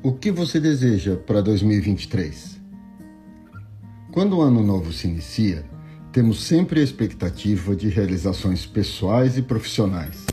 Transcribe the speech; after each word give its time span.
O 0.00 0.12
que 0.12 0.30
você 0.30 0.60
deseja 0.60 1.16
para 1.16 1.42
2023? 1.42 2.60
Quando 4.12 4.36
o 4.36 4.42
ano 4.42 4.62
novo 4.62 4.92
se 4.92 5.08
inicia, 5.08 5.64
temos 6.12 6.44
sempre 6.44 6.78
a 6.78 6.84
expectativa 6.84 7.74
de 7.74 7.88
realizações 7.88 8.64
pessoais 8.64 9.36
e 9.36 9.42
profissionais. 9.42 10.24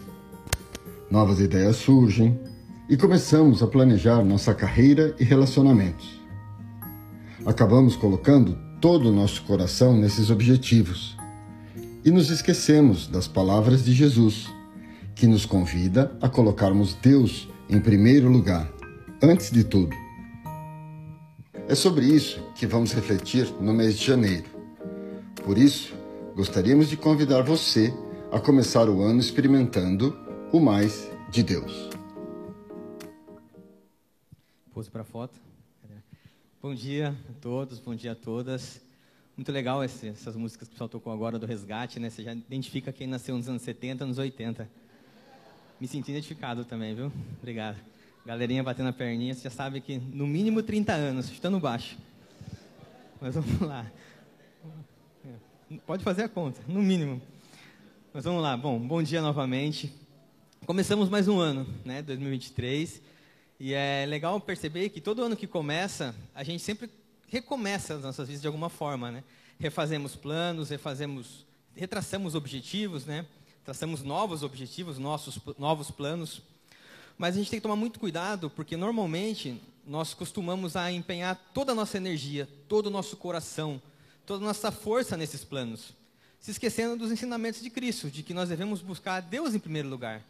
Novas 1.09 1.39
ideias 1.39 1.77
surgem 1.77 2.39
e 2.87 2.95
começamos 2.95 3.63
a 3.63 3.67
planejar 3.67 4.23
nossa 4.23 4.53
carreira 4.53 5.15
e 5.19 5.23
relacionamentos. 5.23 6.21
Acabamos 7.43 7.95
colocando 7.95 8.55
todo 8.79 9.09
o 9.09 9.15
nosso 9.15 9.41
coração 9.45 9.97
nesses 9.97 10.29
objetivos 10.29 11.17
e 12.05 12.11
nos 12.11 12.29
esquecemos 12.29 13.07
das 13.07 13.27
palavras 13.27 13.83
de 13.83 13.93
Jesus, 13.93 14.47
que 15.15 15.25
nos 15.25 15.43
convida 15.43 16.15
a 16.21 16.29
colocarmos 16.29 16.93
Deus 17.01 17.49
em 17.67 17.79
primeiro 17.79 18.29
lugar 18.29 18.74
antes 19.21 19.51
de 19.51 19.63
tudo. 19.63 19.95
É 21.67 21.75
sobre 21.75 22.05
isso 22.05 22.41
que 22.55 22.67
vamos 22.67 22.93
refletir 22.93 23.51
no 23.59 23.73
mês 23.73 23.97
de 23.97 24.05
janeiro. 24.05 24.45
Por 25.43 25.57
isso, 25.57 25.93
gostaríamos 26.35 26.89
de 26.89 26.97
convidar 26.97 27.41
você 27.41 27.93
a 28.31 28.39
começar 28.39 28.89
o 28.89 29.01
ano 29.01 29.19
experimentando 29.19 30.17
o 30.51 30.59
mais 30.59 31.09
de 31.31 31.43
Deus. 31.43 31.89
Pose 34.73 34.89
para 34.89 35.03
foto. 35.03 35.39
Bom 36.61 36.73
dia 36.73 37.15
a 37.29 37.33
todos, 37.41 37.79
bom 37.79 37.95
dia 37.95 38.13
a 38.13 38.15
todas. 38.15 38.81
Muito 39.37 39.51
legal 39.51 39.83
esse, 39.83 40.07
essas 40.07 40.35
músicas 40.35 40.67
que 40.67 40.71
o 40.71 40.75
pessoal 40.75 40.89
tocou 40.89 41.13
agora 41.13 41.37
do 41.37 41.45
resgate, 41.45 41.99
né? 41.99 42.09
Você 42.09 42.23
já 42.23 42.33
identifica 42.33 42.91
quem 42.91 43.05
nasceu 43.05 43.37
nos 43.37 43.47
anos 43.47 43.61
70, 43.61 44.05
nos 44.05 44.17
80. 44.17 44.67
Me 45.79 45.87
senti 45.87 46.11
identificado 46.11 46.65
também, 46.65 46.95
viu? 46.95 47.11
Obrigado. 47.39 47.77
Galerinha 48.25 48.63
batendo 48.63 48.89
a 48.89 48.93
perninha, 48.93 49.35
você 49.35 49.41
já 49.41 49.51
sabe 49.51 49.79
que 49.79 49.99
no 49.99 50.25
mínimo 50.25 50.63
30 50.63 50.91
anos, 50.91 51.29
estando 51.29 51.59
baixo. 51.59 51.95
Mas 53.21 53.35
vamos 53.35 53.61
lá. 53.61 53.85
Pode 55.85 56.03
fazer 56.03 56.23
a 56.23 56.29
conta, 56.29 56.59
no 56.67 56.81
mínimo. 56.81 57.21
Mas 58.11 58.23
vamos 58.23 58.41
lá. 58.41 58.57
Bom, 58.57 58.79
bom 58.79 59.03
dia 59.03 59.21
novamente. 59.21 59.93
Começamos 60.65 61.07
mais 61.07 61.27
um 61.27 61.39
ano, 61.39 61.67
né, 61.85 62.01
2023. 62.01 62.99
E 63.59 63.75
é 63.75 64.07
legal 64.07 64.41
perceber 64.41 64.89
que 64.89 64.99
todo 64.99 65.21
ano 65.21 65.35
que 65.35 65.45
começa, 65.45 66.15
a 66.33 66.43
gente 66.43 66.63
sempre 66.63 66.89
recomeça 67.27 67.93
as 67.93 68.01
nossas 68.01 68.27
vidas 68.27 68.41
de 68.41 68.47
alguma 68.47 68.69
forma, 68.69 69.11
né? 69.11 69.23
Refazemos 69.59 70.15
planos, 70.15 70.71
refazemos, 70.71 71.45
retraçamos 71.75 72.33
objetivos, 72.33 73.05
né? 73.05 73.23
Traçamos 73.63 74.01
novos 74.01 74.41
objetivos, 74.41 74.97
nossos 74.97 75.39
novos 75.59 75.91
planos. 75.91 76.41
Mas 77.17 77.35
a 77.35 77.37
gente 77.37 77.49
tem 77.49 77.59
que 77.59 77.63
tomar 77.63 77.75
muito 77.75 77.99
cuidado, 77.99 78.49
porque 78.49 78.75
normalmente 78.75 79.61
nós 79.85 80.13
costumamos 80.13 80.75
a 80.75 80.91
empenhar 80.91 81.35
toda 81.53 81.71
a 81.71 81.75
nossa 81.75 81.97
energia, 81.97 82.49
todo 82.67 82.87
o 82.87 82.89
nosso 82.89 83.15
coração, 83.15 83.81
toda 84.25 84.43
a 84.43 84.47
nossa 84.47 84.71
força 84.71 85.15
nesses 85.15 85.43
planos, 85.43 85.93
se 86.39 86.51
esquecendo 86.51 86.97
dos 86.97 87.11
ensinamentos 87.11 87.61
de 87.61 87.69
Cristo, 87.69 88.09
de 88.09 88.23
que 88.23 88.33
nós 88.33 88.49
devemos 88.49 88.81
buscar 88.81 89.21
Deus 89.21 89.53
em 89.53 89.59
primeiro 89.59 89.87
lugar, 89.87 90.21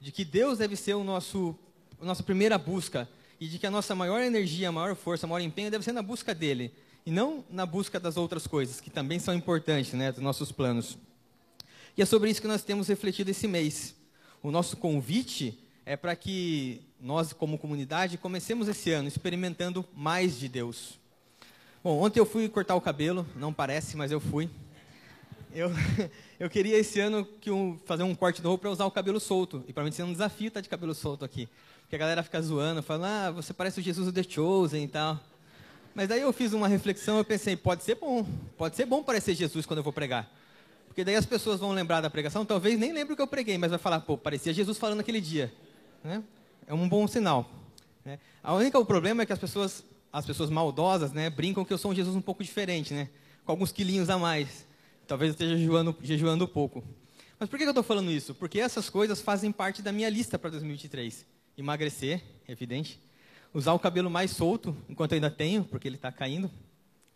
de 0.00 0.12
que 0.12 0.24
Deus 0.24 0.58
deve 0.58 0.76
ser 0.76 0.94
o 0.94 1.04
nosso 1.04 1.56
a 2.00 2.04
nossa 2.04 2.22
primeira 2.22 2.56
busca 2.56 3.08
e 3.40 3.48
de 3.48 3.58
que 3.58 3.66
a 3.66 3.70
nossa 3.70 3.94
maior 3.94 4.20
energia, 4.22 4.68
a 4.68 4.72
maior 4.72 4.94
força, 4.94 5.26
o 5.26 5.28
maior 5.28 5.44
empenho 5.44 5.70
deve 5.70 5.84
ser 5.84 5.92
na 5.92 6.02
busca 6.02 6.32
dele 6.32 6.72
e 7.04 7.10
não 7.10 7.44
na 7.50 7.66
busca 7.66 7.98
das 7.98 8.16
outras 8.16 8.46
coisas 8.46 8.80
que 8.80 8.90
também 8.90 9.18
são 9.18 9.34
importantes, 9.34 9.92
né, 9.94 10.12
dos 10.12 10.22
nossos 10.22 10.52
planos. 10.52 10.96
E 11.96 12.02
é 12.02 12.04
sobre 12.04 12.30
isso 12.30 12.40
que 12.40 12.46
nós 12.46 12.62
temos 12.62 12.86
refletido 12.86 13.30
esse 13.30 13.48
mês. 13.48 13.94
O 14.40 14.52
nosso 14.52 14.76
convite 14.76 15.58
é 15.88 15.96
para 15.96 16.14
que 16.14 16.82
nós, 17.00 17.32
como 17.32 17.56
comunidade, 17.56 18.18
comecemos 18.18 18.68
esse 18.68 18.90
ano 18.90 19.08
experimentando 19.08 19.82
mais 19.96 20.38
de 20.38 20.46
Deus. 20.46 20.98
Bom, 21.82 21.98
ontem 22.02 22.20
eu 22.20 22.26
fui 22.26 22.46
cortar 22.46 22.74
o 22.74 22.80
cabelo, 22.80 23.26
não 23.34 23.54
parece, 23.54 23.96
mas 23.96 24.12
eu 24.12 24.20
fui. 24.20 24.50
Eu, 25.50 25.70
eu 26.38 26.50
queria 26.50 26.76
esse 26.76 27.00
ano 27.00 27.24
que 27.40 27.50
um, 27.50 27.78
fazer 27.86 28.02
um 28.02 28.14
corte 28.14 28.42
novo 28.42 28.58
para 28.58 28.70
usar 28.70 28.84
o 28.84 28.90
cabelo 28.90 29.18
solto. 29.18 29.64
E 29.66 29.72
para 29.72 29.82
mim, 29.82 29.88
isso 29.88 30.02
é 30.02 30.04
um 30.04 30.12
desafio 30.12 30.48
estar 30.48 30.58
tá 30.58 30.62
de 30.62 30.68
cabelo 30.68 30.94
solto 30.94 31.24
aqui. 31.24 31.48
Porque 31.80 31.96
a 31.96 31.98
galera 31.98 32.22
fica 32.22 32.42
zoando, 32.42 32.82
falando, 32.82 33.06
ah, 33.06 33.30
você 33.30 33.54
parece 33.54 33.80
o 33.80 33.82
Jesus 33.82 34.04
do 34.04 34.12
The 34.12 34.24
Chosen 34.28 34.84
e 34.84 34.88
tal. 34.88 35.18
Mas 35.94 36.06
daí 36.06 36.20
eu 36.20 36.34
fiz 36.34 36.52
uma 36.52 36.68
reflexão, 36.68 37.16
eu 37.16 37.24
pensei, 37.24 37.56
pode 37.56 37.82
ser 37.82 37.94
bom, 37.94 38.26
pode 38.58 38.76
ser 38.76 38.84
bom 38.84 39.02
parecer 39.02 39.34
Jesus 39.34 39.64
quando 39.64 39.78
eu 39.78 39.84
vou 39.84 39.92
pregar. 39.94 40.30
Porque 40.86 41.02
daí 41.02 41.14
as 41.14 41.24
pessoas 41.24 41.58
vão 41.58 41.72
lembrar 41.72 42.02
da 42.02 42.10
pregação, 42.10 42.44
talvez 42.44 42.78
nem 42.78 42.92
lembre 42.92 43.14
o 43.14 43.16
que 43.16 43.22
eu 43.22 43.26
preguei, 43.26 43.56
mas 43.56 43.70
vai 43.70 43.78
falar, 43.78 44.00
pô, 44.00 44.18
parecia 44.18 44.52
Jesus 44.52 44.76
falando 44.76 45.00
aquele 45.00 45.22
dia. 45.22 45.50
Né? 46.02 46.22
É 46.66 46.74
um 46.74 46.88
bom 46.88 47.06
sinal. 47.06 47.50
Né? 48.04 48.18
A 48.42 48.54
única 48.54 48.78
o 48.78 48.84
problema 48.84 49.22
é 49.22 49.26
que 49.26 49.32
as 49.32 49.38
pessoas, 49.38 49.84
as 50.12 50.24
pessoas 50.24 50.50
maldosas, 50.50 51.12
né, 51.12 51.30
brincam 51.30 51.64
que 51.64 51.72
eu 51.72 51.78
sou 51.78 51.90
um 51.90 51.94
Jesus 51.94 52.14
um 52.14 52.20
pouco 52.20 52.42
diferente, 52.42 52.94
né? 52.94 53.08
Com 53.44 53.52
alguns 53.52 53.72
quilinhos 53.72 54.10
a 54.10 54.18
mais. 54.18 54.66
Talvez 55.06 55.30
eu 55.30 55.32
esteja 55.32 55.56
jejuando, 55.56 55.96
jejuando 56.02 56.44
um 56.44 56.48
pouco. 56.48 56.84
Mas 57.38 57.48
por 57.48 57.58
que 57.58 57.64
eu 57.64 57.70
estou 57.70 57.84
falando 57.84 58.10
isso? 58.10 58.34
Porque 58.34 58.60
essas 58.60 58.90
coisas 58.90 59.20
fazem 59.20 59.52
parte 59.52 59.80
da 59.80 59.92
minha 59.92 60.08
lista 60.10 60.38
para 60.38 60.50
2023. 60.50 61.24
Emagrecer, 61.56 62.22
evidente. 62.48 63.00
Usar 63.54 63.72
o 63.72 63.78
cabelo 63.78 64.10
mais 64.10 64.32
solto, 64.32 64.76
enquanto 64.88 65.14
ainda 65.14 65.30
tenho, 65.30 65.64
porque 65.64 65.88
ele 65.88 65.96
está 65.96 66.12
caindo. 66.12 66.50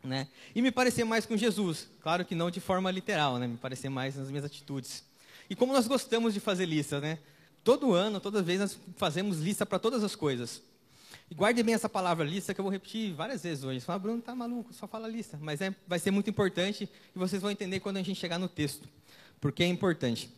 Né? 0.02 0.28
E 0.54 0.62
me 0.62 0.70
parecer 0.70 1.04
mais 1.04 1.26
com 1.26 1.36
Jesus. 1.36 1.88
Claro 2.00 2.24
que 2.24 2.34
não 2.34 2.50
de 2.50 2.60
forma 2.60 2.90
literal, 2.90 3.38
né? 3.38 3.46
me 3.46 3.56
parecer 3.56 3.88
mais 3.88 4.16
nas 4.16 4.28
minhas 4.28 4.44
atitudes. 4.44 5.04
E 5.50 5.54
como 5.54 5.72
nós 5.72 5.86
gostamos 5.86 6.32
de 6.32 6.40
fazer 6.40 6.66
listas, 6.66 7.02
né? 7.02 7.18
Todo 7.64 7.92
ano, 7.94 8.20
toda 8.20 8.42
vez, 8.42 8.60
nós 8.60 8.78
fazemos 8.96 9.38
lista 9.38 9.64
para 9.64 9.78
todas 9.78 10.02
as 10.02 10.16
coisas. 10.16 10.60
E 11.30 11.34
guarde 11.34 11.62
bem 11.62 11.74
essa 11.74 11.88
palavra 11.88 12.24
lista, 12.24 12.52
que 12.52 12.60
eu 12.60 12.62
vou 12.62 12.72
repetir 12.72 13.14
várias 13.14 13.42
vezes 13.42 13.64
hoje. 13.64 13.80
Fala, 13.80 13.98
Bruno, 13.98 14.20
tá 14.20 14.34
maluco, 14.34 14.72
só 14.74 14.86
fala 14.86 15.08
lista. 15.08 15.38
Mas 15.40 15.60
é, 15.60 15.74
vai 15.86 15.98
ser 15.98 16.10
muito 16.10 16.28
importante 16.28 16.88
e 17.14 17.18
vocês 17.18 17.40
vão 17.40 17.50
entender 17.50 17.80
quando 17.80 17.96
a 17.96 18.02
gente 18.02 18.20
chegar 18.20 18.38
no 18.38 18.48
texto. 18.48 18.88
Porque 19.40 19.62
é 19.62 19.66
importante. 19.66 20.28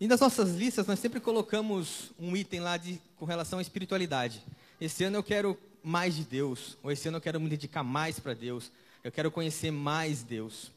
E 0.00 0.06
nas 0.06 0.20
nossas 0.20 0.54
listas, 0.54 0.86
nós 0.86 0.98
sempre 0.98 1.20
colocamos 1.20 2.10
um 2.18 2.36
item 2.36 2.60
lá 2.60 2.76
de, 2.76 3.00
com 3.16 3.24
relação 3.24 3.58
à 3.58 3.62
espiritualidade. 3.62 4.42
Esse 4.80 5.04
ano 5.04 5.18
eu 5.18 5.22
quero 5.22 5.58
mais 5.82 6.16
de 6.16 6.24
Deus. 6.24 6.76
Ou 6.82 6.90
esse 6.90 7.08
ano 7.08 7.18
eu 7.18 7.20
quero 7.20 7.40
me 7.40 7.48
dedicar 7.48 7.82
mais 7.82 8.18
para 8.18 8.34
Deus. 8.34 8.70
Eu 9.04 9.12
quero 9.12 9.30
conhecer 9.30 9.70
mais 9.70 10.22
Deus. 10.22 10.70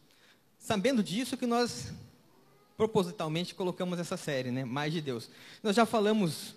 Sabendo 0.60 1.02
disso 1.02 1.38
que 1.38 1.46
nós 1.46 1.94
propositalmente 2.78 3.56
colocamos 3.56 4.00
essa 4.00 4.18
série, 4.18 4.52
né? 4.52 4.66
Mais 4.66 4.92
de 4.92 5.02
Deus. 5.02 5.30
Nós 5.64 5.76
já 5.76 5.86
falamos 5.86 6.56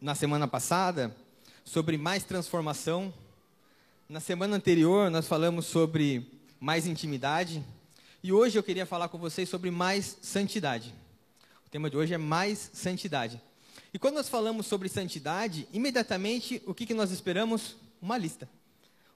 na 0.00 0.14
semana 0.14 0.48
passada 0.48 1.14
sobre 1.64 1.96
mais 1.98 2.24
transformação. 2.24 3.12
Na 4.08 4.20
semana 4.20 4.56
anterior 4.56 5.10
nós 5.10 5.28
falamos 5.28 5.66
sobre 5.66 6.26
mais 6.58 6.86
intimidade. 6.86 7.62
E 8.22 8.32
hoje 8.32 8.58
eu 8.58 8.62
queria 8.62 8.86
falar 8.86 9.08
com 9.08 9.18
vocês 9.18 9.48
sobre 9.48 9.70
mais 9.70 10.18
santidade. 10.22 10.94
O 11.66 11.70
tema 11.70 11.90
de 11.90 11.96
hoje 11.96 12.14
é 12.14 12.18
mais 12.18 12.70
santidade. 12.72 13.40
E 13.92 13.98
quando 13.98 14.14
nós 14.14 14.28
falamos 14.28 14.66
sobre 14.66 14.88
santidade, 14.88 15.68
imediatamente 15.72 16.62
o 16.66 16.74
que, 16.74 16.86
que 16.86 16.94
nós 16.94 17.10
esperamos? 17.10 17.76
Uma 18.00 18.16
lista. 18.16 18.48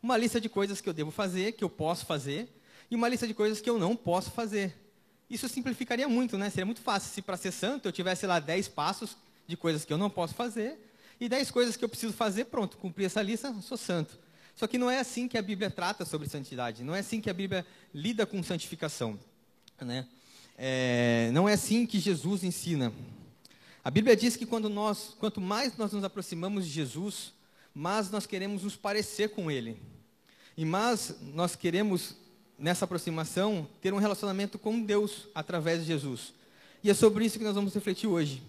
Uma 0.03 0.17
lista 0.17 0.41
de 0.41 0.49
coisas 0.49 0.81
que 0.81 0.89
eu 0.89 0.93
devo 0.93 1.11
fazer, 1.11 1.53
que 1.53 1.65
eu 1.65 1.71
posso 1.71 2.05
fazer, 2.05 2.49
e 2.91 2.95
uma 2.95 3.09
lista 3.09 3.27
de 3.27 3.33
coisas 3.33 3.61
que 3.61 3.71
eu 3.71 3.79
não 3.79 3.97
posso 3.97 4.31
fazer. 4.31 4.84
Isso 5.29 5.49
simplificaria 5.49 6.09
muito, 6.09 6.37
né? 6.37 6.51
Seria 6.51 6.67
muito 6.67 6.81
fácil 6.81 7.13
se 7.13 7.23
para 7.23 7.37
ser 7.37 7.53
santo 7.53 7.89
eu 7.89 7.93
tivesse 7.93 8.27
lá 8.27 8.39
10 8.39 8.69
passos 8.69 9.17
de 9.47 9.57
coisas 9.57 9.85
que 9.85 9.93
eu 9.93 9.99
não 9.99 10.11
posso 10.11 10.35
fazer 10.35 10.79
e 11.21 11.29
10 11.29 11.51
coisas 11.51 11.77
que 11.77 11.85
eu 11.85 11.89
preciso 11.89 12.13
fazer, 12.13 12.47
pronto, 12.47 12.77
cumpri 12.77 13.05
essa 13.05 13.23
lista, 13.23 13.55
sou 13.63 13.77
santo. 13.77 14.19
Só 14.55 14.67
que 14.67 14.79
não 14.79 14.91
é 14.91 15.01
assim 15.01 15.27
que 15.27 15.37
a 15.37 15.43
Bíblia 15.43 15.71
trata 15.71 16.05
sobre 16.05 16.29
santidade, 16.29 16.85
não 16.85 16.95
é 16.95 17.01
assim 17.01 17.21
que 17.21 17.31
a 17.31 17.35
Bíblia 17.35 17.67
lida 17.93 18.25
com 18.25 18.43
santificação. 18.43 19.19
Né? 19.81 20.07
É, 20.57 21.31
não 21.33 21.49
é 21.49 21.55
assim 21.55 21.87
que 21.87 21.99
Jesus 21.99 22.45
ensina. 22.45 22.93
A 23.83 23.91
Bíblia 23.91 24.17
diz 24.17 24.37
que 24.37 24.47
quando 24.47 24.69
nós, 24.69 25.17
quanto 25.19 25.41
mais 25.41 25.77
nós 25.77 25.93
nos 25.93 26.05
aproximamos 26.05 26.65
de 26.65 26.71
Jesus, 26.71 27.33
mais 27.75 28.11
nós 28.11 28.27
queremos 28.27 28.63
nos 28.63 28.77
parecer 28.77 29.31
com 29.31 29.51
Ele. 29.51 29.77
E 30.57 30.65
mais 30.65 31.17
nós 31.35 31.57
queremos 31.57 32.15
nessa 32.59 32.85
aproximação, 32.85 33.67
ter 33.81 33.93
um 33.93 33.99
relacionamento 33.99 34.59
com 34.59 34.81
Deus 34.81 35.29
através 35.35 35.81
de 35.81 35.87
Jesus. 35.87 36.33
E 36.83 36.91
é 36.91 36.95
sobre 36.95 37.25
isso 37.25 37.39
que 37.39 37.45
nós 37.45 37.55
vamos 37.55 37.75
refletir 37.75 38.07
hoje. 38.07 38.43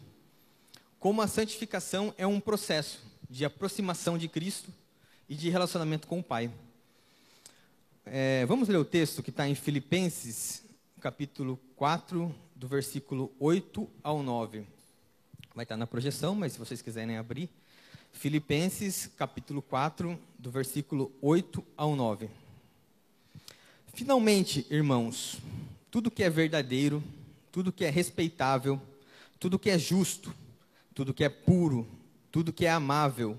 Como 1.00 1.22
a 1.22 1.28
santificação 1.28 2.13
é 2.18 2.25
um 2.25 2.40
processo 2.40 3.00
de 3.30 3.46
aproximação 3.46 4.18
de 4.18 4.28
Cristo 4.28 4.69
e 5.28 5.36
de 5.36 5.50
relacionamento 5.50 6.07
com 6.07 6.19
o 6.19 6.24
Pai. 6.24 6.52
É, 8.06 8.46
vamos 8.46 8.68
ler 8.68 8.78
o 8.78 8.86
texto 8.86 9.24
que 9.24 9.30
está 9.30 9.48
em 9.48 9.56
Filipenses, 9.56 10.63
capítulo 11.02 11.60
4, 11.75 12.34
do 12.56 12.68
versículo 12.68 13.31
8 13.40 13.90
ao 14.04 14.22
9. 14.22 14.66
Vai 15.56 15.63
estar 15.63 15.78
na 15.78 15.88
projeção, 15.88 16.36
mas 16.36 16.54
se 16.54 16.60
vocês 16.60 16.81
quiserem 16.81 17.18
abrir. 17.18 17.50
Filipenses, 18.12 19.10
capítulo 19.18 19.62
4, 19.62 20.18
do 20.38 20.52
versículo 20.52 21.12
8 21.22 21.63
ao 21.75 21.96
9. 21.96 22.30
Finalmente, 23.95 24.68
irmãos, 24.69 25.38
tudo 25.89 26.12
que 26.12 26.21
é 26.21 26.30
verdadeiro, 26.30 27.01
tudo 27.50 27.71
que 27.71 27.86
é 27.86 27.89
respeitável, 27.89 28.81
tudo 29.39 29.57
que 29.57 29.69
é 29.69 29.80
justo, 29.80 30.36
tudo 30.94 31.13
que 31.13 31.24
é 31.24 31.30
puro, 31.30 31.88
tudo 32.30 32.51
que 32.51 32.65
é 32.65 32.69
amável, 32.69 33.38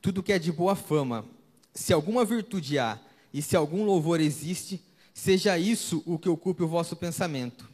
tudo 0.00 0.22
que 0.22 0.32
é 0.32 0.38
de 0.38 0.50
boa 0.50 0.74
fama. 0.74 1.26
Se 1.74 1.92
alguma 1.92 2.24
virtude 2.24 2.78
há 2.78 2.98
e 3.34 3.42
se 3.42 3.54
algum 3.54 3.84
louvor 3.84 4.18
existe, 4.18 4.82
seja 5.12 5.58
isso 5.58 6.02
o 6.06 6.18
que 6.18 6.30
ocupe 6.30 6.62
o 6.62 6.68
vosso 6.68 6.96
pensamento. 6.96 7.68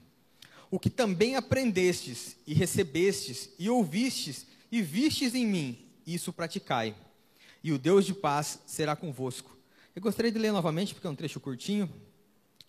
O 0.72 0.80
que 0.80 0.90
também 0.90 1.36
aprendestes 1.36 2.36
e 2.48 2.52
recebestes 2.52 3.50
e 3.60 3.70
ouvistes 3.70 4.44
e 4.72 4.82
vistes 4.82 5.36
em 5.36 5.46
mim, 5.46 5.78
isso 6.04 6.32
praticai. 6.32 6.96
E 7.62 7.70
o 7.70 7.78
Deus 7.78 8.04
de 8.04 8.12
paz 8.12 8.58
será 8.66 8.96
convosco. 8.96 9.56
Eu 9.94 10.02
gostaria 10.02 10.32
de 10.32 10.38
ler 10.40 10.50
novamente, 10.50 10.92
porque 10.92 11.06
é 11.06 11.10
um 11.10 11.14
trecho 11.14 11.38
curtinho. 11.38 11.88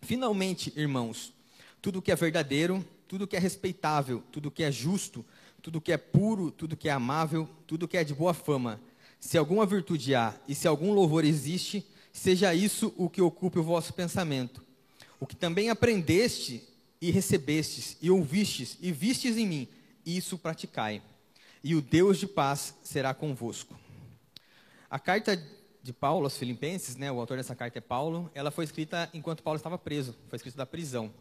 Finalmente, 0.06 0.72
irmãos, 0.76 1.34
tudo 1.82 2.00
que 2.00 2.12
é 2.12 2.16
verdadeiro, 2.16 2.86
tudo 3.08 3.26
que 3.26 3.36
é 3.36 3.40
respeitável, 3.40 4.22
tudo 4.32 4.52
que 4.52 4.62
é 4.62 4.72
justo, 4.72 5.26
tudo 5.64 5.82
que 5.82 5.92
é 5.92 5.98
puro, 5.98 6.52
tudo 6.52 6.78
que 6.78 6.88
é 6.88 6.92
amável, 6.92 7.50
tudo 7.66 7.88
que 7.88 7.98
é 7.98 8.04
de 8.04 8.14
boa 8.14 8.32
fama. 8.32 8.80
Se 9.20 9.36
alguma 9.36 9.66
virtude 9.66 10.14
há 10.14 10.36
e 10.48 10.54
se 10.54 10.68
algum 10.68 10.94
louvor 10.94 11.26
existe, 11.26 11.84
seja 12.14 12.54
isso 12.54 12.94
o 12.96 13.10
que 13.10 13.20
ocupe 13.20 13.58
o 13.58 13.64
vosso 13.64 13.96
pensamento. 13.96 14.64
O 15.20 15.26
que 15.26 15.36
também 15.36 15.72
aprendeste 15.72 16.62
e 17.02 17.10
recebestes 17.10 17.98
e 18.00 18.12
ouvistes 18.12 18.78
e 18.80 18.92
vistes 18.92 19.38
em 19.38 19.48
mim, 19.48 19.68
isso 20.06 20.38
praticai. 20.38 21.02
E 21.64 21.74
o 21.74 21.82
Deus 21.82 22.20
de 22.20 22.28
paz 22.28 22.76
será 22.84 23.12
convosco. 23.12 23.76
A 24.88 25.00
carta 25.00 25.36
de 25.86 25.94
Paulo 25.94 26.24
aos 26.24 26.36
Filipenses, 26.36 26.96
né, 26.96 27.12
o 27.12 27.20
autor 27.20 27.38
dessa 27.38 27.56
carta 27.56 27.78
é 27.78 27.82
Paulo, 27.82 28.28
ela 28.34 28.50
foi 28.50 28.66
escrita 28.66 29.08
enquanto 29.14 29.44
Paulo 29.44 29.58
estava 29.58 29.78
preso, 29.78 30.16
foi 30.28 30.38
escrita 30.38 30.58
da 30.58 30.66
prisão. 30.66 31.14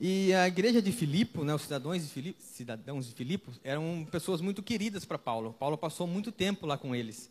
E 0.00 0.32
a 0.32 0.48
igreja 0.48 0.80
de 0.80 0.90
Filipe, 0.90 1.38
né, 1.40 1.54
os 1.54 1.60
cidadãos 1.60 2.02
de 2.02 2.08
Filipe, 2.08 2.42
cidadãos 2.42 3.06
de 3.06 3.12
Filipe, 3.12 3.50
eram 3.62 4.08
pessoas 4.10 4.40
muito 4.40 4.62
queridas 4.62 5.04
para 5.04 5.18
Paulo. 5.18 5.54
Paulo 5.58 5.76
passou 5.76 6.06
muito 6.06 6.32
tempo 6.32 6.66
lá 6.66 6.78
com 6.78 6.96
eles. 6.96 7.30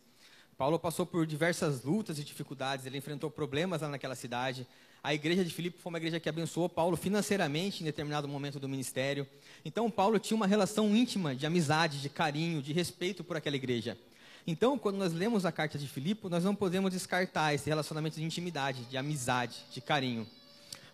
Paulo 0.56 0.78
passou 0.78 1.04
por 1.04 1.26
diversas 1.26 1.82
lutas 1.82 2.16
e 2.20 2.22
dificuldades, 2.22 2.86
ele 2.86 2.96
enfrentou 2.96 3.28
problemas 3.28 3.82
lá 3.82 3.88
naquela 3.88 4.14
cidade. 4.14 4.64
A 5.02 5.12
igreja 5.12 5.44
de 5.44 5.52
Filipe 5.52 5.80
foi 5.80 5.90
uma 5.90 5.98
igreja 5.98 6.20
que 6.20 6.28
abençoou 6.28 6.68
Paulo 6.68 6.96
financeiramente 6.96 7.82
em 7.82 7.86
determinado 7.86 8.28
momento 8.28 8.60
do 8.60 8.68
ministério. 8.68 9.26
Então, 9.64 9.90
Paulo 9.90 10.20
tinha 10.20 10.36
uma 10.36 10.46
relação 10.46 10.94
íntima 10.94 11.34
de 11.34 11.44
amizade, 11.44 12.00
de 12.00 12.08
carinho, 12.08 12.62
de 12.62 12.72
respeito 12.72 13.24
por 13.24 13.36
aquela 13.36 13.56
igreja. 13.56 13.98
Então, 14.46 14.78
quando 14.78 14.96
nós 14.96 15.12
lemos 15.12 15.44
a 15.44 15.52
carta 15.52 15.78
de 15.78 15.86
Filipe, 15.86 16.28
nós 16.28 16.44
não 16.44 16.54
podemos 16.54 16.92
descartar 16.92 17.54
esse 17.54 17.68
relacionamento 17.68 18.16
de 18.16 18.24
intimidade, 18.24 18.84
de 18.84 18.96
amizade, 18.96 19.56
de 19.72 19.80
carinho. 19.80 20.26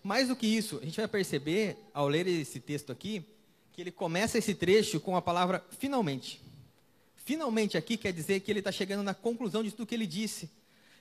Mais 0.03 0.29
do 0.29 0.37
que 0.37 0.47
isso, 0.47 0.79
a 0.81 0.85
gente 0.85 0.97
vai 0.97 1.09
perceber, 1.09 1.77
ao 1.93 2.09
ler 2.09 2.27
esse 2.27 2.61
texto 2.61 2.93
aqui, 2.93 3.25
que 3.73 3.81
ele 3.81 3.91
começa 3.91 4.39
esse 4.39 4.55
trecho 4.55 4.99
com 5.01 5.17
a 5.17 5.23
palavra 5.23 5.65
finalmente. 5.79 6.41
Finalmente 7.17 7.77
aqui 7.77 7.97
quer 7.97 8.13
dizer 8.13 8.41
que 8.41 8.51
ele 8.51 8.61
está 8.61 8.73
chegando 8.73 9.03
na 9.03 9.15
conclusão 9.15 9.63
de 9.63 9.71
tudo 9.71 9.87
que 9.87 9.95
ele 9.95 10.07
disse. 10.07 10.49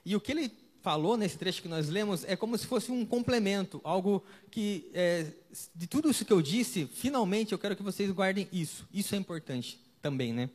E 0.06 0.16
o 0.16 0.20
que 0.20 0.32
ele 0.32 0.52
falou 0.82 1.18
nesse 1.18 1.38
trecho 1.38 1.62
que 1.62 1.68
nós 1.68 1.90
lemos 1.90 2.24
é 2.26 2.36
como 2.36 2.58
se 2.58 2.68
fosse 2.68 2.92
um 2.92 3.06
complemento, 3.06 3.82
algo 3.84 4.24
que, 4.52 4.90
é, 4.94 5.26
de 5.74 5.88
tudo 5.88 6.12
isso 6.12 6.24
que 6.24 6.34
eu 6.34 6.42
disse, 6.42 6.86
finalmente 6.86 7.54
eu 7.54 7.58
quero 7.58 7.76
que 7.76 7.82
vocês 7.82 8.12
guardem 8.12 8.48
isso. 8.52 8.88
Isso 8.94 9.16
é 9.16 9.18
importante 9.18 9.80
também, 10.02 10.34
né? 10.34 10.50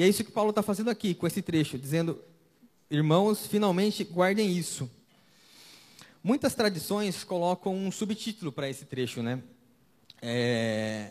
E 0.00 0.02
é 0.02 0.08
isso 0.08 0.24
que 0.24 0.32
Paulo 0.32 0.48
está 0.48 0.62
fazendo 0.62 0.88
aqui 0.88 1.12
com 1.12 1.26
esse 1.26 1.42
trecho, 1.42 1.76
dizendo: 1.76 2.18
irmãos, 2.90 3.46
finalmente 3.46 4.02
guardem 4.02 4.50
isso. 4.50 4.90
Muitas 6.24 6.54
tradições 6.54 7.22
colocam 7.22 7.76
um 7.76 7.92
subtítulo 7.92 8.50
para 8.50 8.66
esse 8.66 8.86
trecho, 8.86 9.22
né? 9.22 9.42
É, 10.22 11.10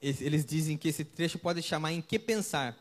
eles 0.00 0.46
dizem 0.46 0.78
que 0.78 0.88
esse 0.88 1.04
trecho 1.04 1.38
pode 1.38 1.60
chamar 1.60 1.92
em 1.92 2.00
que 2.00 2.18
pensar. 2.18 2.74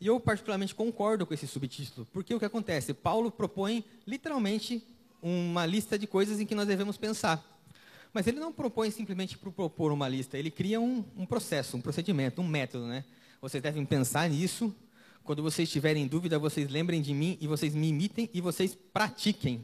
E 0.00 0.08
eu 0.08 0.18
particularmente 0.18 0.74
concordo 0.74 1.24
com 1.24 1.32
esse 1.32 1.46
subtítulo, 1.46 2.04
porque 2.12 2.34
o 2.34 2.38
que 2.40 2.44
acontece? 2.44 2.92
Paulo 2.92 3.30
propõe 3.30 3.84
literalmente 4.04 4.82
uma 5.22 5.64
lista 5.64 5.96
de 5.96 6.08
coisas 6.08 6.40
em 6.40 6.44
que 6.44 6.56
nós 6.56 6.66
devemos 6.66 6.96
pensar. 6.96 7.40
Mas 8.12 8.26
ele 8.26 8.40
não 8.40 8.52
propõe 8.52 8.90
simplesmente 8.90 9.38
por 9.38 9.52
propor 9.52 9.92
uma 9.92 10.08
lista, 10.08 10.36
ele 10.36 10.50
cria 10.50 10.80
um, 10.80 11.04
um 11.16 11.24
processo, 11.24 11.76
um 11.76 11.80
procedimento, 11.80 12.42
um 12.42 12.48
método, 12.48 12.88
né? 12.88 13.04
Vocês 13.40 13.62
devem 13.62 13.84
pensar 13.84 14.28
nisso. 14.28 14.74
Quando 15.28 15.42
vocês 15.42 15.68
tiverem 15.68 16.06
dúvida, 16.06 16.38
vocês 16.38 16.70
lembrem 16.70 17.02
de 17.02 17.12
mim 17.12 17.36
e 17.38 17.46
vocês 17.46 17.74
me 17.74 17.88
imitem 17.88 18.30
e 18.32 18.40
vocês 18.40 18.74
pratiquem. 18.74 19.62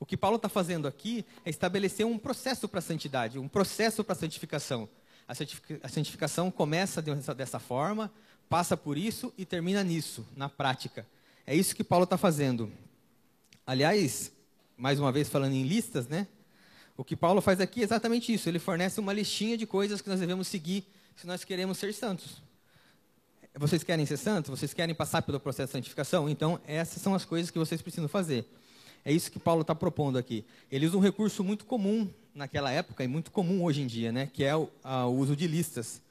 O 0.00 0.06
que 0.06 0.16
Paulo 0.16 0.36
está 0.36 0.48
fazendo 0.48 0.88
aqui 0.88 1.26
é 1.44 1.50
estabelecer 1.50 2.06
um 2.06 2.16
processo 2.16 2.66
para 2.66 2.78
a 2.78 2.82
santidade, 2.82 3.38
um 3.38 3.46
processo 3.46 4.02
para 4.02 4.14
a 4.14 4.16
santificação. 4.16 4.88
A 5.28 5.88
santificação 5.90 6.50
começa 6.50 7.02
dessa 7.02 7.58
forma, 7.58 8.10
passa 8.48 8.78
por 8.78 8.96
isso 8.96 9.30
e 9.36 9.44
termina 9.44 9.84
nisso, 9.84 10.26
na 10.34 10.48
prática. 10.48 11.06
É 11.46 11.54
isso 11.54 11.76
que 11.76 11.84
Paulo 11.84 12.04
está 12.04 12.16
fazendo. 12.16 12.72
Aliás, 13.66 14.32
mais 14.74 14.98
uma 14.98 15.12
vez 15.12 15.28
falando 15.28 15.52
em 15.52 15.64
listas, 15.64 16.08
né? 16.08 16.26
O 16.96 17.04
que 17.04 17.14
Paulo 17.14 17.42
faz 17.42 17.60
aqui 17.60 17.82
é 17.82 17.84
exatamente 17.84 18.32
isso. 18.32 18.48
Ele 18.48 18.58
fornece 18.58 19.00
uma 19.00 19.12
listinha 19.12 19.58
de 19.58 19.66
coisas 19.66 20.00
que 20.00 20.08
nós 20.08 20.20
devemos 20.20 20.48
seguir 20.48 20.82
se 21.14 21.26
nós 21.26 21.44
queremos 21.44 21.76
ser 21.76 21.92
santos. 21.92 22.42
Vocês 23.56 23.84
querem 23.84 24.04
ser 24.04 24.16
santos? 24.16 24.50
Vocês 24.50 24.74
querem 24.74 24.92
passar 24.94 25.22
pelo 25.22 25.38
processo 25.38 25.68
de 25.68 25.72
santificação? 25.74 26.28
Então, 26.28 26.58
essas 26.66 27.00
são 27.00 27.14
as 27.14 27.24
coisas 27.24 27.52
que 27.52 27.58
vocês 27.58 27.80
precisam 27.80 28.08
fazer. 28.08 28.44
É 29.04 29.12
isso 29.12 29.30
que 29.30 29.38
Paulo 29.38 29.62
está 29.62 29.76
propondo 29.76 30.18
aqui. 30.18 30.44
Ele 30.72 30.86
usa 30.86 30.96
um 30.96 31.00
recurso 31.00 31.44
muito 31.44 31.64
comum 31.64 32.10
naquela 32.34 32.72
época 32.72 33.04
e 33.04 33.06
muito 33.06 33.30
comum 33.30 33.62
hoje 33.62 33.80
em 33.80 33.86
dia, 33.86 34.10
né? 34.10 34.28
Que 34.32 34.42
é 34.42 34.56
o, 34.56 34.68
a, 34.82 35.06
o 35.06 35.16
uso 35.16 35.36
de 35.36 35.46
listas. 35.46 36.02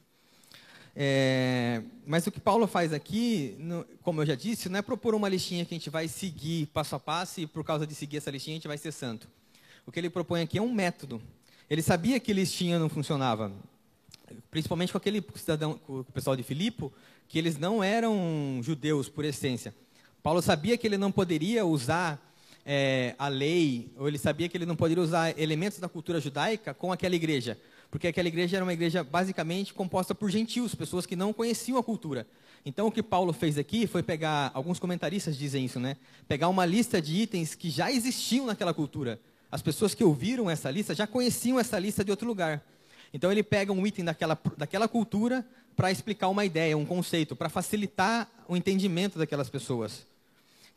É, 0.96 1.82
mas 2.08 2.26
o 2.26 2.32
que 2.32 2.40
Paulo 2.40 2.66
faz 2.66 2.94
aqui, 2.94 3.58
no, 3.60 3.84
como 4.04 4.22
eu 4.22 4.26
já 4.26 4.36
disse, 4.36 4.70
não 4.70 4.80
é 4.80 4.82
propor 4.82 5.14
uma 5.14 5.28
listinha 5.28 5.66
que 5.66 5.74
a 5.74 5.78
gente 5.78 5.90
vai 5.90 6.08
seguir 6.08 6.68
passo 6.68 6.96
a 6.96 7.00
passo 7.00 7.42
e 7.42 7.48
por 7.48 7.66
causa 7.66 7.86
de 7.86 7.94
seguir 7.94 8.18
essa 8.18 8.32
listinha 8.32 8.56
a 8.56 8.58
gente 8.58 8.68
vai 8.70 8.78
ser 8.78 8.94
santo. 8.94 9.28
O 9.86 9.92
que 9.92 10.00
ele 10.00 10.10
propõe 10.10 10.44
aqui 10.44 10.58
é 10.58 10.62
um 10.62 10.72
método. 10.72 11.22
Ele 11.70 11.82
sabia 11.82 12.22
que 12.22 12.32
listinha 12.32 12.80
não 12.80 12.88
funcionava, 12.88 13.52
principalmente 14.50 14.92
com 14.92 14.98
aquele 14.98 15.24
cidadão, 15.36 15.80
com 15.86 16.00
o 16.00 16.04
pessoal 16.04 16.36
de 16.36 16.44
Filipe, 16.44 16.90
que 17.28 17.38
eles 17.38 17.58
não 17.58 17.84
eram 17.84 18.60
judeus 18.62 19.10
por 19.10 19.26
essência. 19.26 19.74
Paulo 20.22 20.42
sabia 20.42 20.78
que 20.78 20.88
ele 20.88 20.98
não 20.98 21.12
poderia 21.12 21.66
usar 21.66 22.22
é, 22.66 23.16
a 23.18 23.28
lei, 23.28 23.92
ou 23.98 24.08
ele 24.08 24.18
sabia 24.18 24.48
que 24.48 24.56
ele 24.56 24.66
não 24.66 24.76
poderia 24.76 25.04
usar 25.04 25.38
elementos 25.40 25.80
da 25.80 25.90
cultura 25.90 26.20
judaica 26.20 26.74
com 26.74 26.92
aquela 26.92 27.16
igreja, 27.16 27.58
porque 27.92 28.08
aquela 28.08 28.28
igreja 28.28 28.58
era 28.58 28.66
uma 28.66 28.74
igreja 28.74 29.04
basicamente 29.04 29.74
composta 29.74 30.16
por 30.16 30.30
gentios, 30.30 30.74
pessoas 30.74 31.06
que 31.06 31.16
não 31.16 31.34
conheciam 31.34 31.78
a 31.78 31.84
cultura. 31.84 32.26
Então, 32.66 32.88
o 32.88 32.92
que 32.92 33.04
Paulo 33.04 33.34
fez 33.34 33.58
aqui 33.58 33.86
foi 33.86 34.02
pegar, 34.02 34.50
alguns 34.54 34.80
comentaristas 34.80 35.38
dizem 35.38 35.66
isso, 35.66 35.80
né? 35.80 35.98
Pegar 36.28 36.48
uma 36.48 36.66
lista 36.66 37.02
de 37.02 37.14
itens 37.14 37.56
que 37.56 37.70
já 37.70 37.92
existiam 37.92 38.46
naquela 38.46 38.74
cultura. 38.74 39.20
As 39.52 39.62
pessoas 39.62 39.94
que 39.94 40.04
ouviram 40.04 40.50
essa 40.50 40.72
lista 40.72 40.96
já 40.96 41.06
conheciam 41.06 41.60
essa 41.60 41.78
lista 41.78 42.04
de 42.04 42.10
outro 42.10 42.26
lugar. 42.26 42.64
Então, 43.14 43.32
ele 43.32 43.44
pega 43.44 43.72
um 43.72 43.86
item 43.86 44.04
daquela, 44.04 44.38
daquela 44.58 44.88
cultura 44.88 45.46
para 45.76 45.92
explicar 45.92 46.30
uma 46.30 46.44
ideia, 46.44 46.78
um 46.78 46.86
conceito, 46.86 47.36
para 47.36 47.48
facilitar 47.48 48.30
o 48.48 48.58
entendimento 48.58 49.18
daquelas 49.20 49.50
pessoas. 49.50 50.06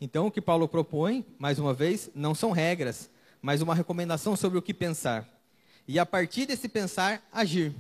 Então, 0.01 0.27
o 0.27 0.31
que 0.31 0.41
Paulo 0.41 0.69
propõe, 0.69 1.25
mais 1.39 1.59
uma 1.59 1.73
vez, 1.73 2.11
não 2.15 2.35
são 2.35 2.51
regras, 2.51 3.09
mas 3.41 3.63
uma 3.63 3.75
recomendação 3.75 4.37
sobre 4.37 4.59
o 4.59 4.63
que 4.63 4.75
pensar. 4.75 5.27
E 5.89 5.99
a 5.99 6.05
partir 6.05 6.47
desse 6.47 6.69
pensar, 6.69 7.23
agir. 7.33 7.75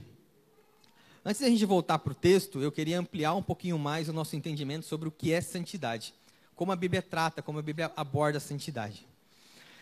Antes 1.24 1.40
da 1.40 1.48
gente 1.48 1.64
voltar 1.66 1.98
para 1.98 2.12
o 2.12 2.14
texto, 2.14 2.62
eu 2.62 2.70
queria 2.70 3.00
ampliar 3.00 3.34
um 3.34 3.42
pouquinho 3.42 3.78
mais 3.78 4.08
o 4.08 4.12
nosso 4.12 4.36
entendimento 4.36 4.86
sobre 4.86 5.08
o 5.08 5.10
que 5.10 5.32
é 5.32 5.40
santidade. 5.40 6.14
Como 6.54 6.70
a 6.70 6.76
Bíblia 6.76 7.02
trata, 7.02 7.42
como 7.42 7.58
a 7.58 7.62
Bíblia 7.62 7.90
aborda 7.96 8.38
a 8.38 8.40
santidade. 8.40 9.06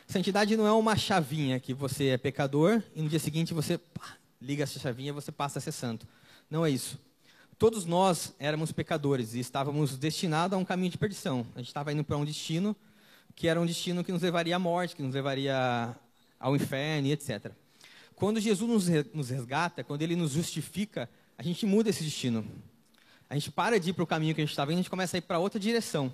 Santidade 0.09 0.57
não 0.57 0.67
é 0.67 0.73
uma 0.73 0.97
chavinha 0.97 1.61
que 1.61 1.73
você 1.73 2.09
é 2.09 2.19
pecador 2.19 2.83
e 2.97 3.03
no 3.03 3.09
dia 3.09 3.19
seguinte 3.19 3.55
você 3.55 3.79
pá, 3.79 4.17
liga 4.41 4.63
essa 4.63 4.79
chavinha 4.79 5.13
você 5.13 5.33
passa 5.33 5.59
a 5.59 5.63
ser 5.63 5.73
santo. 5.73 6.07
Não 6.51 6.65
é 6.65 6.71
isso. 6.71 6.99
Todos 7.59 7.85
nós 7.85 8.35
éramos 8.39 8.73
pecadores 8.73 9.35
e 9.35 9.41
estávamos 9.41 9.97
destinados 9.97 10.57
a 10.57 10.61
um 10.61 10.65
caminho 10.65 10.91
de 10.91 10.99
perdição. 10.99 11.47
A 11.55 11.59
gente 11.59 11.69
estava 11.69 11.93
indo 11.93 12.05
para 12.05 12.17
um 12.17 12.25
destino 12.25 12.77
que 13.35 13.49
era 13.49 13.61
um 13.61 13.67
destino 13.67 14.05
que 14.05 14.13
nos 14.13 14.23
levaria 14.23 14.57
à 14.57 14.59
morte, 14.59 14.95
que 14.95 15.03
nos 15.03 15.15
levaria 15.15 15.95
ao 16.39 16.55
inferno 16.55 17.09
e 17.09 17.13
etc. 17.13 17.53
Quando 18.15 18.41
Jesus 18.41 18.89
nos 19.13 19.31
resgata, 19.31 19.83
quando 19.83 20.03
ele 20.03 20.15
nos 20.15 20.33
justifica, 20.33 21.09
a 21.37 21.43
gente 21.43 21.67
muda 21.67 21.91
esse 21.91 22.05
destino. 22.05 22.47
A 23.29 23.35
gente 23.35 23.51
para 23.51 23.81
de 23.81 23.91
ir 23.91 23.93
para 23.93 24.05
o 24.05 24.07
caminho 24.07 24.35
que 24.35 24.41
a 24.41 24.45
gente 24.45 24.53
estava 24.53 24.73
indo, 24.73 24.79
a 24.79 24.83
gente 24.83 24.91
começa 24.91 25.17
a 25.17 25.19
ir 25.19 25.23
para 25.23 25.39
outra 25.39 25.59
direção. 25.59 26.13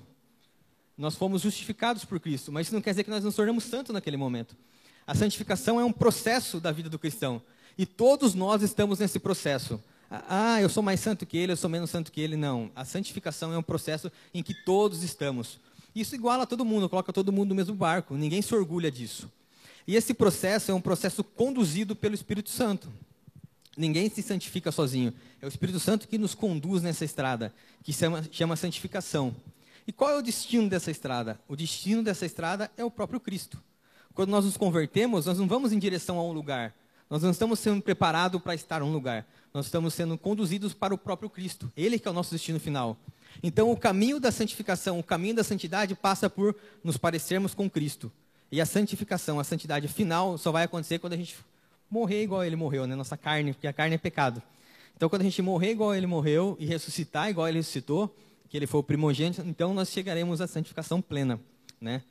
Nós 0.96 1.14
fomos 1.14 1.42
justificados 1.42 2.04
por 2.04 2.20
Cristo, 2.20 2.52
mas 2.52 2.66
isso 2.66 2.74
não 2.74 2.82
quer 2.82 2.90
dizer 2.90 3.04
que 3.04 3.10
nós 3.10 3.24
nos 3.24 3.34
tornamos 3.34 3.64
santos 3.64 3.92
naquele 3.92 4.16
momento. 4.16 4.56
A 5.06 5.14
santificação 5.14 5.80
é 5.80 5.84
um 5.84 5.92
processo 5.92 6.60
da 6.60 6.70
vida 6.70 6.88
do 6.88 6.98
cristão. 6.98 7.42
E 7.76 7.86
todos 7.86 8.34
nós 8.34 8.62
estamos 8.62 8.98
nesse 8.98 9.18
processo. 9.18 9.80
Ah, 10.10 10.60
eu 10.60 10.68
sou 10.68 10.82
mais 10.82 10.98
santo 10.98 11.24
que 11.24 11.36
ele, 11.36 11.52
eu 11.52 11.56
sou 11.56 11.70
menos 11.70 11.90
santo 11.90 12.10
que 12.10 12.20
ele. 12.20 12.36
Não. 12.36 12.70
A 12.74 12.84
santificação 12.84 13.52
é 13.52 13.58
um 13.58 13.62
processo 13.62 14.10
em 14.34 14.42
que 14.42 14.52
todos 14.52 15.02
estamos. 15.02 15.58
Isso 15.94 16.14
iguala 16.14 16.46
todo 16.46 16.64
mundo, 16.64 16.88
coloca 16.88 17.12
todo 17.12 17.32
mundo 17.32 17.50
no 17.50 17.54
mesmo 17.54 17.74
barco. 17.74 18.14
Ninguém 18.14 18.42
se 18.42 18.54
orgulha 18.54 18.90
disso. 18.90 19.30
E 19.86 19.96
esse 19.96 20.12
processo 20.12 20.70
é 20.70 20.74
um 20.74 20.80
processo 20.80 21.22
conduzido 21.22 21.96
pelo 21.96 22.14
Espírito 22.14 22.50
Santo. 22.50 22.92
Ninguém 23.76 24.10
se 24.10 24.22
santifica 24.22 24.70
sozinho. 24.70 25.12
É 25.40 25.46
o 25.46 25.48
Espírito 25.48 25.80
Santo 25.80 26.06
que 26.06 26.18
nos 26.18 26.34
conduz 26.34 26.82
nessa 26.82 27.04
estrada, 27.04 27.52
que 27.82 27.92
chama, 27.92 28.24
chama 28.30 28.56
santificação. 28.56 29.34
E 29.86 29.92
qual 29.92 30.10
é 30.10 30.18
o 30.18 30.22
destino 30.22 30.68
dessa 30.68 30.90
estrada? 30.90 31.40
O 31.48 31.56
destino 31.56 32.02
dessa 32.02 32.26
estrada 32.26 32.70
é 32.76 32.84
o 32.84 32.90
próprio 32.90 33.18
Cristo. 33.18 33.62
Quando 34.12 34.30
nós 34.30 34.44
nos 34.44 34.56
convertemos, 34.56 35.26
nós 35.26 35.38
não 35.38 35.48
vamos 35.48 35.72
em 35.72 35.78
direção 35.78 36.18
a 36.18 36.22
um 36.22 36.32
lugar. 36.32 36.74
Nós 37.10 37.24
não 37.24 37.32
estamos 37.32 37.58
sendo 37.58 37.82
preparados 37.82 38.40
para 38.40 38.54
estar 38.54 38.80
em 38.80 38.84
um 38.84 38.92
lugar. 38.92 39.26
Nós 39.52 39.66
estamos 39.66 39.92
sendo 39.94 40.16
conduzidos 40.16 40.72
para 40.72 40.94
o 40.94 40.98
próprio 40.98 41.28
Cristo. 41.28 41.70
Ele 41.76 41.98
que 41.98 42.06
é 42.06 42.10
o 42.10 42.14
nosso 42.14 42.30
destino 42.30 42.60
final. 42.60 42.96
Então, 43.42 43.70
o 43.70 43.76
caminho 43.76 44.20
da 44.20 44.30
santificação, 44.30 45.00
o 45.00 45.02
caminho 45.02 45.34
da 45.34 45.42
santidade 45.42 45.96
passa 45.96 46.30
por 46.30 46.54
nos 46.84 46.96
parecermos 46.96 47.52
com 47.52 47.68
Cristo. 47.68 48.12
E 48.52 48.60
a 48.60 48.66
santificação, 48.66 49.40
a 49.40 49.44
santidade 49.44 49.88
final, 49.88 50.38
só 50.38 50.52
vai 50.52 50.64
acontecer 50.64 51.00
quando 51.00 51.14
a 51.14 51.16
gente 51.16 51.36
morrer 51.90 52.22
igual 52.22 52.44
ele 52.44 52.54
morreu, 52.54 52.86
né? 52.86 52.94
Nossa 52.94 53.16
carne, 53.16 53.52
porque 53.52 53.66
a 53.66 53.72
carne 53.72 53.96
é 53.96 53.98
pecado. 53.98 54.40
Então, 54.96 55.08
quando 55.08 55.22
a 55.22 55.24
gente 55.24 55.42
morrer 55.42 55.72
igual 55.72 55.94
ele 55.94 56.06
morreu 56.06 56.56
e 56.60 56.66
ressuscitar 56.66 57.28
igual 57.28 57.48
ele 57.48 57.58
ressuscitou, 57.58 58.14
que 58.48 58.56
ele 58.56 58.66
foi 58.66 58.80
o 58.80 58.84
primogênito, 58.84 59.42
então 59.46 59.74
nós 59.74 59.90
chegaremos 59.90 60.40
à 60.40 60.46
santificação 60.46 61.00
plena, 61.00 61.40
né? 61.80 62.02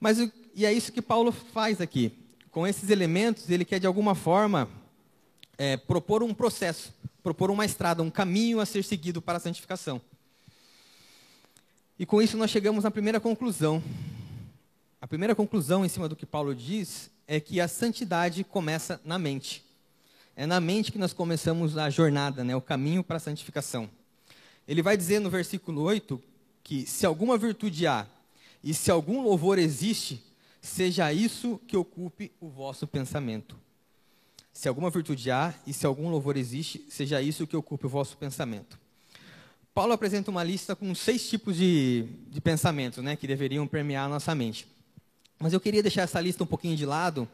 Mas 0.00 0.18
e 0.54 0.64
é 0.64 0.72
isso 0.72 0.90
que 0.92 1.02
Paulo 1.02 1.30
faz 1.30 1.80
aqui. 1.80 2.12
Com 2.50 2.66
esses 2.66 2.90
elementos, 2.90 3.48
ele 3.48 3.64
quer 3.64 3.78
de 3.78 3.86
alguma 3.86 4.14
forma 4.14 4.68
é, 5.56 5.76
propor 5.76 6.20
um 6.22 6.34
processo, 6.34 6.92
propor 7.22 7.48
uma 7.48 7.64
estrada, 7.64 8.02
um 8.02 8.10
caminho 8.10 8.58
a 8.58 8.66
ser 8.66 8.82
seguido 8.82 9.22
para 9.22 9.36
a 9.36 9.40
santificação. 9.40 10.00
E 11.96 12.04
com 12.04 12.20
isso 12.20 12.36
nós 12.36 12.50
chegamos 12.50 12.84
à 12.84 12.90
primeira 12.90 13.20
conclusão. 13.20 13.80
A 15.00 15.06
primeira 15.06 15.34
conclusão 15.34 15.84
em 15.84 15.88
cima 15.88 16.08
do 16.08 16.16
que 16.16 16.26
Paulo 16.26 16.52
diz 16.52 17.08
é 17.28 17.38
que 17.38 17.60
a 17.60 17.68
santidade 17.68 18.42
começa 18.42 19.00
na 19.04 19.16
mente. 19.16 19.64
É 20.34 20.44
na 20.44 20.58
mente 20.58 20.90
que 20.90 20.98
nós 20.98 21.12
começamos 21.12 21.76
a 21.78 21.88
jornada, 21.88 22.42
né, 22.42 22.56
o 22.56 22.60
caminho 22.60 23.04
para 23.04 23.18
a 23.18 23.20
santificação. 23.20 23.88
Ele 24.66 24.82
vai 24.82 24.96
dizer 24.96 25.20
no 25.20 25.30
versículo 25.30 25.82
8 25.82 26.20
que 26.64 26.84
se 26.84 27.06
alguma 27.06 27.38
virtude 27.38 27.86
há 27.86 28.06
e 28.64 28.74
se 28.74 28.90
algum 28.90 29.22
louvor 29.22 29.58
existe, 29.58 30.20
seja 30.60 31.12
isso 31.12 31.60
que 31.66 31.76
ocupe 31.76 32.32
o 32.40 32.48
vosso 32.48 32.86
pensamento. 32.86 33.58
Se 34.52 34.68
alguma 34.68 34.90
virtude 34.90 35.30
há 35.30 35.54
e 35.66 35.72
se 35.72 35.86
algum 35.86 36.10
louvor 36.10 36.36
existe, 36.36 36.84
seja 36.88 37.22
isso 37.22 37.46
que 37.46 37.56
ocupe 37.56 37.86
o 37.86 37.88
vosso 37.88 38.16
pensamento. 38.18 38.78
Paulo 39.72 39.92
apresenta 39.92 40.30
uma 40.30 40.42
lista 40.42 40.74
com 40.74 40.94
seis 40.94 41.28
tipos 41.28 41.56
de, 41.56 42.06
de 42.28 42.40
pensamentos 42.40 43.02
né, 43.02 43.16
que 43.16 43.26
deveriam 43.26 43.66
permear 43.66 44.06
a 44.06 44.08
nossa 44.08 44.34
mente. 44.34 44.66
Mas 45.38 45.52
eu 45.52 45.60
queria 45.60 45.82
deixar 45.82 46.02
essa 46.02 46.20
lista 46.20 46.44
um 46.44 46.46
pouquinho 46.46 46.76
de 46.76 46.84
lado 46.84 47.26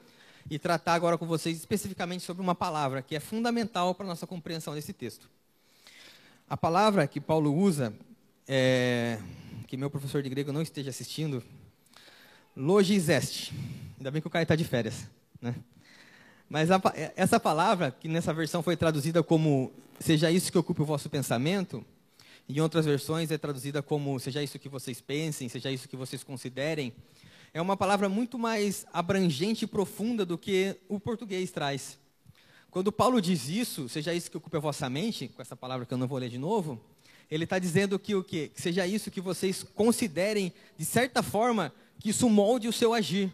e 0.48 0.58
tratar 0.58 0.94
agora 0.94 1.18
com 1.18 1.26
vocês 1.26 1.56
especificamente 1.56 2.22
sobre 2.22 2.42
uma 2.42 2.54
palavra 2.54 3.02
que 3.02 3.16
é 3.16 3.20
fundamental 3.20 3.94
para 3.94 4.06
a 4.06 4.08
nossa 4.08 4.26
compreensão 4.26 4.74
desse 4.74 4.92
texto. 4.92 5.28
A 6.48 6.56
palavra 6.56 7.06
que 7.08 7.20
Paulo 7.20 7.52
usa, 7.52 7.92
é, 8.46 9.18
que 9.66 9.76
meu 9.76 9.90
professor 9.90 10.22
de 10.22 10.28
grego 10.28 10.52
não 10.52 10.62
esteja 10.62 10.90
assistindo, 10.90 11.42
logizeste. 12.56 13.52
Ainda 13.98 14.10
bem 14.10 14.22
que 14.22 14.28
o 14.28 14.30
cara 14.30 14.42
está 14.42 14.56
de 14.56 14.64
férias. 14.64 15.06
Né? 15.40 15.54
Mas 16.48 16.70
a, 16.70 16.80
essa 17.14 17.38
palavra, 17.38 17.90
que 17.90 18.08
nessa 18.08 18.32
versão 18.32 18.62
foi 18.62 18.76
traduzida 18.76 19.22
como 19.22 19.70
seja 20.00 20.30
isso 20.30 20.50
que 20.50 20.58
ocupe 20.58 20.82
o 20.82 20.86
vosso 20.86 21.10
pensamento, 21.10 21.84
em 22.48 22.60
outras 22.60 22.86
versões 22.86 23.30
é 23.30 23.38
traduzida 23.38 23.82
como 23.82 24.18
seja 24.20 24.42
isso 24.42 24.58
que 24.58 24.68
vocês 24.68 25.00
pensem, 25.00 25.48
seja 25.48 25.70
isso 25.70 25.88
que 25.88 25.96
vocês 25.96 26.22
considerem. 26.22 26.92
É 27.52 27.60
uma 27.60 27.76
palavra 27.76 28.08
muito 28.08 28.38
mais 28.38 28.86
abrangente 28.92 29.64
e 29.64 29.68
profunda 29.68 30.24
do 30.24 30.38
que 30.38 30.76
o 30.88 31.00
português 31.00 31.50
traz. 31.50 31.98
Quando 32.70 32.92
Paulo 32.92 33.20
diz 33.20 33.48
isso, 33.48 33.88
seja 33.88 34.14
isso 34.14 34.30
que 34.30 34.36
ocupe 34.36 34.56
a 34.56 34.60
vossa 34.60 34.88
mente, 34.88 35.28
com 35.28 35.42
essa 35.42 35.56
palavra 35.56 35.86
que 35.86 35.92
eu 35.92 35.98
não 35.98 36.06
vou 36.06 36.18
ler 36.18 36.28
de 36.28 36.38
novo, 36.38 36.80
ele 37.30 37.44
está 37.44 37.58
dizendo 37.58 37.98
que 37.98 38.14
o 38.14 38.22
quê? 38.22 38.50
Que 38.54 38.60
seja 38.60 38.86
isso 38.86 39.10
que 39.10 39.20
vocês 39.20 39.64
considerem, 39.74 40.52
de 40.76 40.84
certa 40.84 41.22
forma, 41.22 41.72
que 41.98 42.10
isso 42.10 42.28
molde 42.28 42.68
o 42.68 42.72
seu 42.72 42.92
agir. 42.94 43.32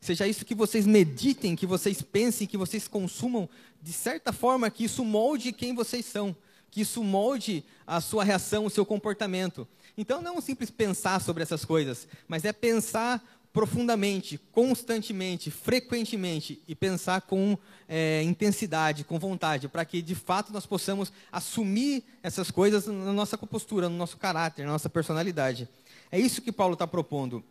Seja 0.00 0.26
isso 0.26 0.44
que 0.44 0.54
vocês 0.54 0.86
meditem, 0.86 1.54
que 1.54 1.66
vocês 1.66 2.02
pensem, 2.02 2.46
que 2.46 2.56
vocês 2.56 2.88
consumam, 2.88 3.48
de 3.80 3.92
certa 3.92 4.32
forma, 4.32 4.70
que 4.70 4.84
isso 4.84 5.04
molde 5.04 5.52
quem 5.52 5.74
vocês 5.74 6.04
são 6.04 6.36
que 6.72 6.80
isso 6.80 7.04
molde 7.04 7.62
a 7.86 8.00
sua 8.00 8.24
reação, 8.24 8.64
o 8.64 8.70
seu 8.70 8.84
comportamento. 8.84 9.68
Então, 9.96 10.22
não 10.22 10.34
é 10.34 10.38
um 10.38 10.40
simples 10.40 10.70
pensar 10.70 11.20
sobre 11.20 11.42
essas 11.42 11.66
coisas, 11.66 12.08
mas 12.26 12.46
é 12.46 12.52
pensar 12.52 13.22
profundamente, 13.52 14.40
constantemente, 14.50 15.50
frequentemente 15.50 16.62
e 16.66 16.74
pensar 16.74 17.20
com 17.20 17.58
é, 17.86 18.22
intensidade, 18.22 19.04
com 19.04 19.18
vontade, 19.18 19.68
para 19.68 19.84
que 19.84 20.00
de 20.00 20.14
fato 20.14 20.50
nós 20.50 20.64
possamos 20.64 21.12
assumir 21.30 22.02
essas 22.22 22.50
coisas 22.50 22.86
na 22.86 23.12
nossa 23.12 23.36
postura, 23.36 23.90
no 23.90 23.96
nosso 23.98 24.16
caráter, 24.16 24.64
na 24.64 24.72
nossa 24.72 24.88
personalidade. 24.88 25.68
É 26.10 26.18
isso 26.18 26.40
que 26.40 26.50
Paulo 26.50 26.72
está 26.72 26.86
propondo 26.86 27.44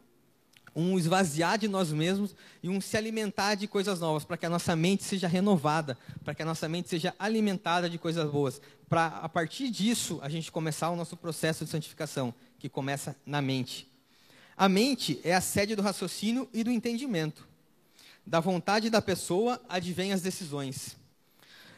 um 0.75 0.97
esvaziar 0.97 1.57
de 1.57 1.67
nós 1.67 1.91
mesmos 1.91 2.35
e 2.63 2.69
um 2.69 2.79
se 2.79 2.95
alimentar 2.95 3.55
de 3.55 3.67
coisas 3.67 3.99
novas, 3.99 4.23
para 4.23 4.37
que 4.37 4.45
a 4.45 4.49
nossa 4.49 4.75
mente 4.75 5.03
seja 5.03 5.27
renovada, 5.27 5.97
para 6.23 6.33
que 6.33 6.41
a 6.41 6.45
nossa 6.45 6.67
mente 6.69 6.89
seja 6.89 7.13
alimentada 7.19 7.89
de 7.89 7.97
coisas 7.97 8.29
boas, 8.29 8.61
para 8.87 9.07
a 9.07 9.29
partir 9.29 9.69
disso 9.69 10.19
a 10.21 10.29
gente 10.29 10.51
começar 10.51 10.89
o 10.89 10.95
nosso 10.95 11.17
processo 11.17 11.65
de 11.65 11.71
santificação, 11.71 12.33
que 12.57 12.69
começa 12.69 13.15
na 13.25 13.41
mente. 13.41 13.91
A 14.55 14.69
mente 14.69 15.19
é 15.23 15.33
a 15.33 15.41
sede 15.41 15.75
do 15.75 15.81
raciocínio 15.81 16.47
e 16.53 16.63
do 16.63 16.71
entendimento. 16.71 17.47
Da 18.25 18.39
vontade 18.39 18.89
da 18.89 19.01
pessoa 19.01 19.61
advém 19.67 20.13
as 20.13 20.21
decisões. 20.21 20.95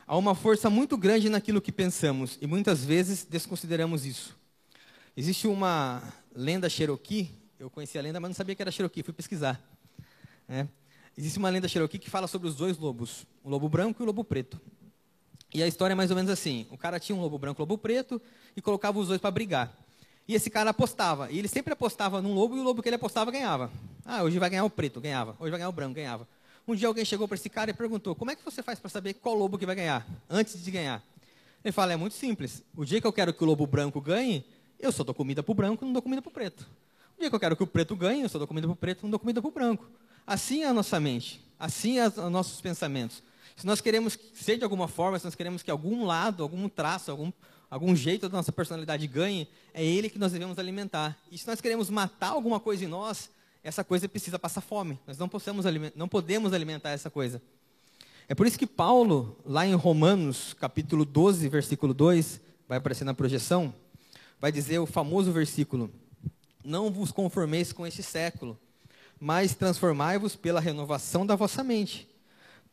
Há 0.06 0.18
uma 0.18 0.36
força 0.36 0.70
muito 0.70 0.98
grande 0.98 1.30
naquilo 1.30 1.62
que 1.62 1.72
pensamos 1.72 2.38
e 2.42 2.48
muitas 2.48 2.84
vezes 2.84 3.26
desconsideramos 3.26 4.06
isso. 4.06 4.36
Existe 5.16 5.48
uma 5.48 6.04
lenda 6.36 6.70
Cherokee 6.70 7.32
eu 7.64 7.70
conhecia 7.70 8.02
a 8.02 8.04
lenda, 8.04 8.20
mas 8.20 8.30
não 8.30 8.36
sabia 8.36 8.54
que 8.56 8.62
era 8.62 8.70
Cherokee, 8.70 9.04
fui 9.04 9.14
pesquisar. 9.14 9.62
É. 10.50 10.68
Existe 11.18 11.40
uma 11.40 11.50
lenda 11.50 11.68
Cherokee 11.68 11.98
que 11.98 12.10
fala 12.10 12.28
sobre 12.28 12.48
os 12.48 12.56
dois 12.56 12.78
lobos, 12.78 13.26
o 13.42 13.50
lobo 13.50 13.70
branco 13.70 14.02
e 14.02 14.04
o 14.04 14.06
lobo 14.06 14.22
preto. 14.22 14.60
E 15.54 15.64
a 15.64 15.68
história 15.68 15.94
é 15.94 15.96
mais 15.96 16.10
ou 16.10 16.16
menos 16.16 16.30
assim: 16.30 16.68
o 16.70 16.78
cara 16.78 17.00
tinha 17.00 17.16
um 17.16 17.22
lobo 17.22 17.38
branco 17.38 17.62
e 17.62 17.64
um 17.64 17.64
lobo 17.64 17.78
preto 17.78 18.22
e 18.56 18.62
colocava 18.62 19.00
os 19.00 19.08
dois 19.08 19.22
para 19.22 19.32
brigar. 19.32 19.74
E 20.28 20.36
esse 20.36 20.50
cara 20.50 20.72
apostava, 20.72 21.32
e 21.32 21.40
ele 21.40 21.48
sempre 21.48 21.72
apostava 21.72 22.22
num 22.22 22.34
lobo 22.34 22.58
e 22.58 22.60
o 22.60 22.64
lobo 22.64 22.82
que 22.82 22.90
ele 22.90 22.96
apostava 22.98 23.32
ganhava. 23.32 23.72
Ah, 24.06 24.24
hoje 24.24 24.40
vai 24.40 24.50
ganhar 24.50 24.66
o 24.66 24.70
preto, 24.70 25.00
ganhava. 25.00 25.32
Hoje 25.40 25.52
vai 25.52 25.60
ganhar 25.60 25.70
o 25.70 25.74
branco, 25.74 25.94
ganhava. 25.96 26.28
Um 26.68 26.76
dia 26.76 26.88
alguém 26.88 27.06
chegou 27.06 27.28
para 27.30 27.36
esse 27.36 27.50
cara 27.50 27.72
e 27.72 27.74
perguntou: 27.74 28.14
Como 28.14 28.30
é 28.30 28.36
que 28.36 28.44
você 28.44 28.62
faz 28.62 28.78
para 28.78 28.90
saber 28.90 29.14
qual 29.14 29.36
lobo 29.36 29.58
que 29.58 29.66
vai 29.66 29.76
ganhar, 29.76 30.06
antes 30.30 30.62
de 30.62 30.70
ganhar? 30.70 31.02
Ele 31.64 31.72
fala: 31.72 31.94
É 31.94 31.96
muito 31.96 32.16
simples. 32.16 32.62
O 32.76 32.84
dia 32.84 33.00
que 33.00 33.08
eu 33.08 33.14
quero 33.14 33.34
que 33.34 33.42
o 33.42 33.48
lobo 33.48 33.66
branco 33.66 34.02
ganhe, 34.02 34.46
eu 34.84 34.92
só 34.92 35.02
dou 35.02 35.16
comida 35.16 35.42
para 35.42 35.52
o 35.52 35.56
branco 35.56 35.86
não 35.86 35.94
dou 35.94 36.02
comida 36.02 36.22
para 36.22 36.30
o 36.30 36.34
preto. 36.34 36.68
Que 37.30 37.36
eu 37.36 37.40
quero 37.40 37.56
que 37.56 37.64
o 37.64 37.68
preto 37.68 37.96
ganhe, 37.96 38.24
eu 38.24 38.30
só 38.30 38.38
dou 38.38 38.48
comida 38.48 38.68
para 38.68 38.74
o 38.74 38.76
preto, 38.76 39.04
não 39.04 39.10
dou 39.10 39.20
comida 39.20 39.42
para 39.42 39.48
o 39.48 39.52
branco. 39.52 39.90
Assim 40.26 40.64
é 40.64 40.68
a 40.68 40.74
nossa 40.74 41.00
mente, 41.00 41.44
assim 41.60 42.00
é 42.00 42.08
os 42.08 42.16
nossos 42.16 42.62
pensamentos. 42.62 43.22
Se 43.56 43.66
nós 43.66 43.82
queremos 43.82 44.18
ser 44.34 44.58
de 44.58 44.64
alguma 44.64 44.88
forma, 44.88 45.20
se 45.20 45.26
nós 45.26 45.36
queremos 45.36 45.62
que 45.62 45.70
algum 45.70 46.06
lado, 46.06 46.44
algum 46.44 46.68
traço, 46.68 47.12
algum, 47.12 47.32
algum 47.70 47.96
jeito 47.96 48.28
da 48.28 48.38
nossa 48.38 48.52
personalidade 48.52 49.06
ganhe, 49.08 49.48
é 49.74 49.86
ele 49.86 50.10
que 50.10 50.18
nós 50.18 50.32
devemos 50.32 50.58
alimentar. 50.58 51.18
E 51.32 51.38
se 51.38 51.48
nós 51.48 51.62
queremos 51.62 51.90
matar 51.90 52.30
alguma 52.30 52.60
coisa 52.60 52.86
em 52.86 52.88
nós, 52.88 53.30
essa 53.64 53.84
coisa 53.84 54.10
precisa 54.10 54.40
passar 54.40 54.62
fome. 54.62 55.00
Nós 55.06 55.18
não, 55.18 55.30
possamos, 55.30 55.66
não 55.96 56.08
podemos 56.08 56.54
alimentar 56.54 56.90
essa 56.90 57.10
coisa. 57.10 57.42
É 58.28 58.34
por 58.34 58.48
isso 58.48 58.58
que 58.58 58.66
Paulo, 58.66 59.38
lá 59.46 59.66
em 59.66 59.76
Romanos, 59.76 60.54
capítulo 60.54 61.06
12, 61.06 61.48
versículo 61.50 61.94
2, 61.94 62.42
vai 62.68 62.78
aparecer 62.78 63.04
na 63.04 63.14
projeção, 63.14 63.74
vai 64.40 64.52
dizer 64.52 64.80
o 64.80 64.86
famoso 64.86 65.32
versículo: 65.32 65.92
não 66.64 66.92
vos 66.92 67.12
conformeis 67.12 67.74
com 67.74 67.86
este 67.86 68.02
século, 68.02 68.58
mas 69.20 69.56
transformai-vos 69.56 70.36
pela 70.36 70.60
renovação 70.60 71.26
da 71.26 71.36
vossa 71.36 71.64
mente, 71.64 72.08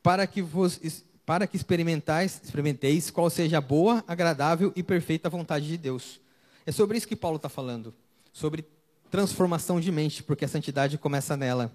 para 0.03 0.27
que 0.27 0.43
vos 0.43 0.81
para 1.25 1.47
que 1.47 1.57
experimentais, 1.57 2.41
experimenteis 2.43 3.09
qual 3.09 3.31
seja 3.31 3.59
a 3.59 3.61
boa, 3.61 4.03
agradável 4.09 4.73
e 4.75 4.83
perfeita 4.83 5.31
vontade 5.31 5.69
de 5.69 5.77
Deus. 5.77 6.21
É 6.67 6.73
sobre 6.73 6.99
isso 6.99 7.07
que 7.07 7.15
Paulo 7.15 7.37
está 7.37 7.49
falando, 7.49 7.95
sobre 8.33 8.65
transformação 9.11 9.81
de 9.81 9.93
mente, 9.93 10.25
porque 10.25 10.45
a 10.45 10.49
santidade 10.49 10.99
começa 10.99 11.37
nela. 11.37 11.73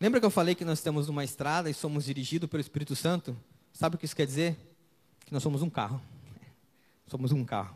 Lembra 0.00 0.20
que 0.20 0.26
eu 0.26 0.30
falei 0.30 0.54
que 0.54 0.64
nós 0.64 0.78
estamos 0.78 1.08
numa 1.08 1.24
estrada 1.24 1.68
e 1.68 1.74
somos 1.74 2.04
dirigidos 2.04 2.48
pelo 2.48 2.60
Espírito 2.60 2.94
Santo? 2.94 3.36
Sabe 3.72 3.96
o 3.96 3.98
que 3.98 4.04
isso 4.04 4.14
quer 4.14 4.26
dizer? 4.26 4.56
Que 5.26 5.32
nós 5.32 5.42
somos 5.42 5.60
um 5.60 5.68
carro. 5.68 6.00
Somos 7.08 7.32
um 7.32 7.44
carro. 7.44 7.74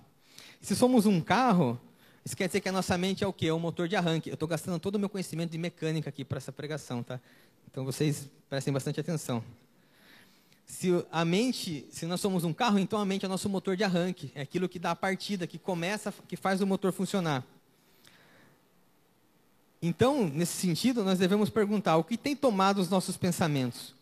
se 0.61 0.77
somos 0.77 1.07
um 1.07 1.21
carro, 1.21 1.81
isso 2.25 2.37
quer 2.37 2.47
dizer 2.47 2.61
que 2.61 2.69
a 2.69 2.73
nossa 2.73 2.97
mente 2.97 3.25
é 3.25 3.27
o 3.27 3.33
quê? 3.33 3.47
É 3.47 3.55
um 3.55 3.59
motor 3.59 3.89
de 3.89 3.97
arranque. 3.97 4.31
Eu 4.31 4.35
estou 4.35 4.49
gastando 4.49 4.79
todo 4.79 4.95
o 4.95 4.99
meu 4.99 5.09
conhecimento 5.09 5.51
de 5.51 5.59
mecânica 5.59 6.09
aqui 6.09 6.25
para 6.25 6.39
essa 6.39 6.53
pregação, 6.53 7.03
tá? 7.03 7.21
Então 7.71 7.85
vocês 7.85 8.29
prestem 8.49 8.73
bastante 8.73 9.01
atenção. 9.01 9.43
Se 10.65 11.05
a 11.11 11.25
mente, 11.25 11.85
se 11.91 12.07
nós 12.07 12.21
somos 12.21 12.45
um 12.45 12.53
carro, 12.53 12.79
então 12.79 12.99
a 12.99 13.05
mente 13.05 13.25
é 13.25 13.29
nosso 13.29 13.49
motor 13.49 13.77
de 13.77 13.83
arranque, 13.83 14.31
é 14.35 14.41
aquilo 14.41 14.69
que 14.69 14.79
dá 14.79 14.93
a 14.93 14.97
partida, 14.97 15.47
que 15.47 15.59
começa, 15.59 16.15
que 16.29 16.37
faz 16.37 16.61
o 16.61 16.67
motor 16.67 16.93
funcionar. 16.93 17.45
Então, 19.83 20.29
nesse 20.29 20.53
sentido, 20.53 21.03
nós 21.03 21.19
devemos 21.19 21.51
perguntar: 21.51 21.97
o 21.97 22.05
que 22.05 22.17
tem 22.17 22.37
tomado 22.37 22.81
os 22.81 22.89
nossos 22.89 23.17
pensamentos? 23.17 23.95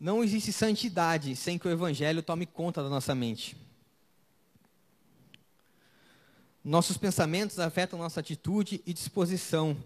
Não 0.00 0.22
existe 0.22 0.52
santidade 0.52 1.36
sem 1.36 1.58
que 1.58 1.68
o 1.68 1.70
evangelho 1.70 2.22
tome 2.22 2.44
conta 2.44 2.82
da 2.82 2.88
nossa 2.88 3.14
mente. 3.14 3.56
Nossos 6.66 6.96
pensamentos 6.96 7.60
afetam 7.60 7.96
nossa 7.96 8.18
atitude 8.18 8.82
e 8.84 8.92
disposição. 8.92 9.76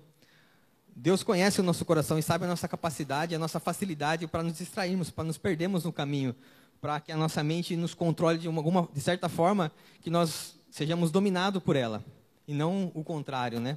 Deus 0.97 1.23
conhece 1.23 1.61
o 1.61 1.63
nosso 1.63 1.85
coração 1.85 2.19
e 2.19 2.23
sabe 2.23 2.47
a 2.47 2.49
nossa 2.49 2.67
capacidade, 2.67 3.35
a 3.35 3.39
nossa 3.39 3.61
facilidade 3.61 4.27
para 4.27 4.43
nos 4.43 4.57
distrairmos, 4.57 5.11
para 5.11 5.25
nos 5.25 5.37
perdermos 5.37 5.85
no 5.85 5.93
caminho, 5.93 6.35
para 6.81 6.99
que 6.99 7.13
a 7.13 7.19
nossa 7.19 7.45
mente 7.45 7.77
nos 7.77 7.93
controle 7.93 8.39
de, 8.39 8.49
uma, 8.49 8.89
de 8.95 9.01
certa 9.03 9.29
forma, 9.29 9.71
que 10.01 10.09
nós 10.09 10.55
sejamos 10.71 11.11
dominados 11.11 11.63
por 11.63 11.77
ela, 11.77 12.03
e 12.49 12.55
não 12.55 12.91
o 12.95 13.05
contrário, 13.05 13.61
né? 13.61 13.77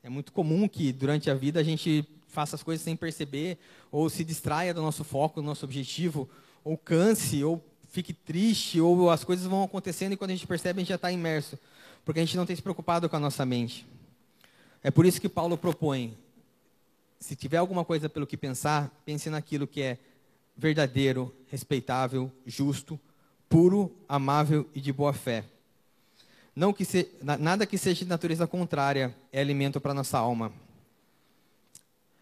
É 0.00 0.08
muito 0.08 0.30
comum 0.30 0.68
que 0.68 0.92
durante 0.92 1.28
a 1.28 1.34
vida 1.34 1.58
a 1.58 1.64
gente 1.64 2.08
faça 2.28 2.54
as 2.54 2.62
coisas 2.62 2.84
sem 2.84 2.94
perceber, 2.94 3.58
ou 3.90 4.08
se 4.08 4.22
distraia 4.22 4.72
do 4.72 4.80
nosso 4.80 5.02
foco, 5.02 5.40
do 5.40 5.44
nosso 5.44 5.64
objetivo, 5.64 6.30
ou 6.62 6.78
canse, 6.78 7.42
ou 7.42 7.60
fique 7.90 8.12
triste, 8.12 8.80
ou 8.80 9.10
as 9.10 9.24
coisas 9.24 9.44
vão 9.44 9.64
acontecendo 9.64 10.12
e 10.12 10.16
quando 10.16 10.30
a 10.30 10.34
gente 10.34 10.46
percebe 10.46 10.78
a 10.78 10.82
gente 10.82 10.90
já 10.90 10.94
está 10.94 11.10
imerso 11.10 11.58
porque 12.04 12.20
a 12.20 12.24
gente 12.24 12.36
não 12.36 12.46
tem 12.46 12.56
se 12.56 12.62
preocupado 12.62 13.08
com 13.08 13.16
a 13.16 13.20
nossa 13.20 13.44
mente. 13.44 13.86
É 14.82 14.90
por 14.90 15.06
isso 15.06 15.20
que 15.20 15.28
Paulo 15.28 15.56
propõe: 15.56 16.16
se 17.18 17.36
tiver 17.36 17.58
alguma 17.58 17.84
coisa 17.84 18.08
pelo 18.08 18.26
que 18.26 18.36
pensar, 18.36 18.90
pense 19.04 19.30
naquilo 19.30 19.66
que 19.66 19.82
é 19.82 19.98
verdadeiro, 20.56 21.34
respeitável, 21.48 22.30
justo, 22.44 22.98
puro, 23.48 23.94
amável 24.08 24.68
e 24.74 24.80
de 24.80 24.92
boa 24.92 25.12
fé. 25.12 25.44
Não 26.54 26.72
que 26.72 26.84
se, 26.84 27.08
nada 27.22 27.64
que 27.64 27.78
seja 27.78 28.04
de 28.04 28.10
natureza 28.10 28.46
contrária 28.46 29.14
é 29.32 29.40
alimento 29.40 29.80
para 29.80 29.94
nossa 29.94 30.18
alma. 30.18 30.52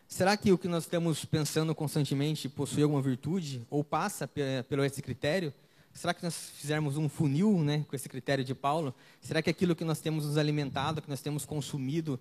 Será 0.06 0.36
que 0.36 0.52
o 0.52 0.58
que 0.58 0.68
nós 0.68 0.84
estamos 0.84 1.24
pensando 1.24 1.74
constantemente 1.74 2.48
possui 2.48 2.82
alguma 2.82 3.00
virtude 3.00 3.66
ou 3.70 3.82
passa 3.82 4.28
pelo 4.68 4.84
esse 4.84 5.00
critério? 5.02 5.52
Será 5.92 6.14
que 6.14 6.22
nós 6.22 6.50
fizermos 6.56 6.96
um 6.96 7.08
funil 7.08 7.58
né, 7.58 7.84
com 7.88 7.96
esse 7.96 8.08
critério 8.08 8.44
de 8.44 8.54
Paulo? 8.54 8.94
Será 9.20 9.42
que 9.42 9.50
aquilo 9.50 9.74
que 9.74 9.84
nós 9.84 10.00
temos 10.00 10.24
nos 10.24 10.36
alimentado, 10.36 11.02
que 11.02 11.10
nós 11.10 11.20
temos 11.20 11.44
consumido, 11.44 12.18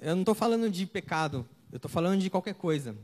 eu 0.00 0.14
não 0.14 0.22
estou 0.22 0.34
falando 0.34 0.70
de 0.70 0.86
pecado, 0.86 1.46
eu 1.70 1.76
estou 1.76 1.90
falando 1.90 2.20
de 2.20 2.30
qualquer 2.30 2.54
coisa. 2.54 2.96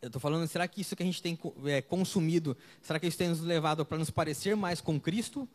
Eu 0.00 0.08
estou 0.08 0.20
falando, 0.20 0.46
será 0.46 0.68
que 0.68 0.80
isso 0.80 0.94
que 0.94 1.02
a 1.02 1.06
gente 1.06 1.20
tem 1.20 1.38
é, 1.64 1.82
consumido, 1.82 2.56
será 2.80 2.98
que 2.98 3.06
isso 3.06 3.18
tem 3.18 3.28
nos 3.28 3.40
levado 3.40 3.84
para 3.84 3.98
nos 3.98 4.10
parecer 4.10 4.54
mais 4.54 4.80
com 4.80 5.00
Cristo? 5.00 5.48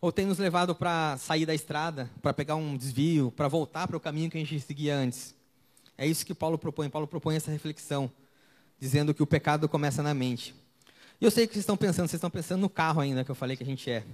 Ou 0.00 0.10
tem 0.10 0.26
nos 0.26 0.38
levado 0.38 0.74
para 0.74 1.16
sair 1.18 1.46
da 1.46 1.54
estrada, 1.54 2.10
para 2.20 2.34
pegar 2.34 2.56
um 2.56 2.76
desvio, 2.76 3.30
para 3.30 3.46
voltar 3.46 3.86
para 3.86 3.96
o 3.96 4.00
caminho 4.00 4.28
que 4.28 4.36
a 4.36 4.40
gente 4.40 4.58
seguia 4.60 4.96
antes? 4.96 5.34
É 5.96 6.06
isso 6.06 6.26
que 6.26 6.34
Paulo 6.34 6.58
propõe. 6.58 6.90
Paulo 6.90 7.06
propõe 7.06 7.36
essa 7.36 7.50
reflexão, 7.50 8.10
dizendo 8.80 9.14
que 9.14 9.22
o 9.22 9.26
pecado 9.26 9.68
começa 9.68 10.02
na 10.02 10.12
mente. 10.12 10.54
E 11.22 11.24
eu 11.24 11.30
sei 11.30 11.46
que 11.46 11.52
vocês 11.52 11.62
estão 11.62 11.76
pensando, 11.76 12.08
vocês 12.08 12.18
estão 12.18 12.28
pensando 12.28 12.62
no 12.62 12.68
carro 12.68 13.00
ainda 13.00 13.24
que 13.24 13.30
eu 13.30 13.34
falei 13.36 13.56
que 13.56 13.62
a 13.62 13.66
gente 13.66 13.88
é. 13.88 14.04